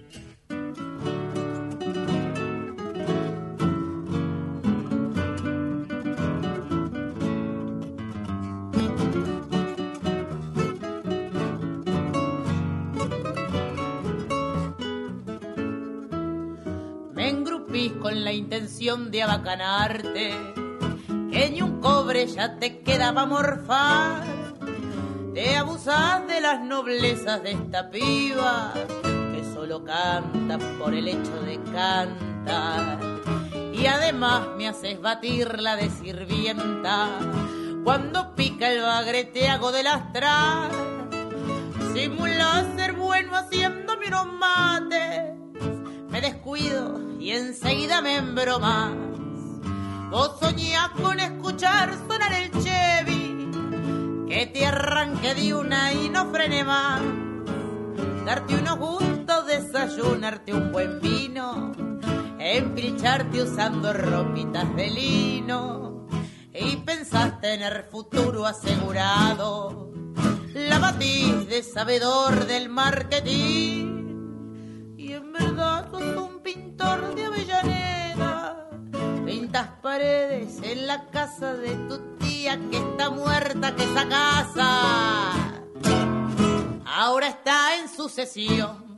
De 18.64 19.22
abacanarte, 19.22 20.32
que 21.30 21.50
ni 21.50 21.60
un 21.60 21.82
cobre 21.82 22.26
ya 22.26 22.56
te 22.56 22.80
quedaba 22.80 23.26
morfar. 23.26 24.24
Te 25.34 25.56
abusás 25.56 26.26
de 26.26 26.40
las 26.40 26.62
noblezas 26.62 27.42
de 27.42 27.52
esta 27.52 27.90
piba, 27.90 28.72
que 29.02 29.44
solo 29.52 29.84
canta 29.84 30.58
por 30.78 30.94
el 30.94 31.08
hecho 31.08 31.42
de 31.42 31.60
cantar. 31.74 32.98
Y 33.74 33.86
además 33.86 34.48
me 34.56 34.66
haces 34.66 34.98
batirla 34.98 35.76
de 35.76 35.90
sirvienta, 35.90 37.18
cuando 37.84 38.34
pica 38.34 38.72
el 38.72 38.80
bagre 38.80 39.24
te 39.24 39.50
hago 39.50 39.72
de 39.72 39.82
lastrar. 39.82 40.70
Simulás 41.92 42.64
ser 42.76 42.94
bueno 42.94 43.36
haciéndome 43.36 44.08
unos 44.08 44.26
mates 44.32 45.43
me 46.14 46.20
descuido 46.20 47.00
y 47.18 47.32
enseguida 47.32 48.00
me 48.00 48.14
embromas. 48.14 48.92
Vos 50.12 50.38
soñás 50.38 50.90
con 50.90 51.18
escuchar 51.18 51.92
sonar 52.06 52.32
el 52.32 52.52
Chevy, 52.62 53.50
que 54.28 54.46
te 54.46 54.64
arranque 54.64 55.34
de 55.34 55.52
una 55.52 55.92
y 55.92 56.08
no 56.08 56.30
frene 56.30 56.62
más. 56.62 57.02
Darte 58.24 58.54
unos 58.54 58.78
gustos, 58.78 59.46
desayunarte 59.48 60.54
un 60.54 60.70
buen 60.70 61.00
vino, 61.00 61.72
empilcharte 62.38 63.42
usando 63.42 63.92
ropitas 63.92 64.72
de 64.76 64.90
lino. 64.90 66.06
Y 66.54 66.76
pensaste 66.76 67.40
tener 67.40 67.88
futuro 67.90 68.46
asegurado. 68.46 69.90
La 70.54 70.78
batís 70.78 71.48
de 71.48 71.64
sabedor 71.64 72.46
del 72.46 72.68
marketing. 72.68 74.03
Verdad 75.38 75.90
sos 75.90 76.02
un 76.02 76.40
pintor 76.42 77.12
de 77.16 77.24
Avellaneda. 77.24 78.68
Pintas 79.26 79.68
paredes 79.82 80.60
en 80.62 80.86
la 80.86 81.10
casa 81.10 81.54
de 81.54 81.74
tu 81.88 81.98
tía 82.18 82.56
que 82.70 82.76
está 82.76 83.10
muerta, 83.10 83.74
que 83.74 83.82
esa 83.82 84.08
casa 84.08 85.32
ahora 86.86 87.26
está 87.26 87.76
en 87.76 87.88
sucesión 87.88 88.96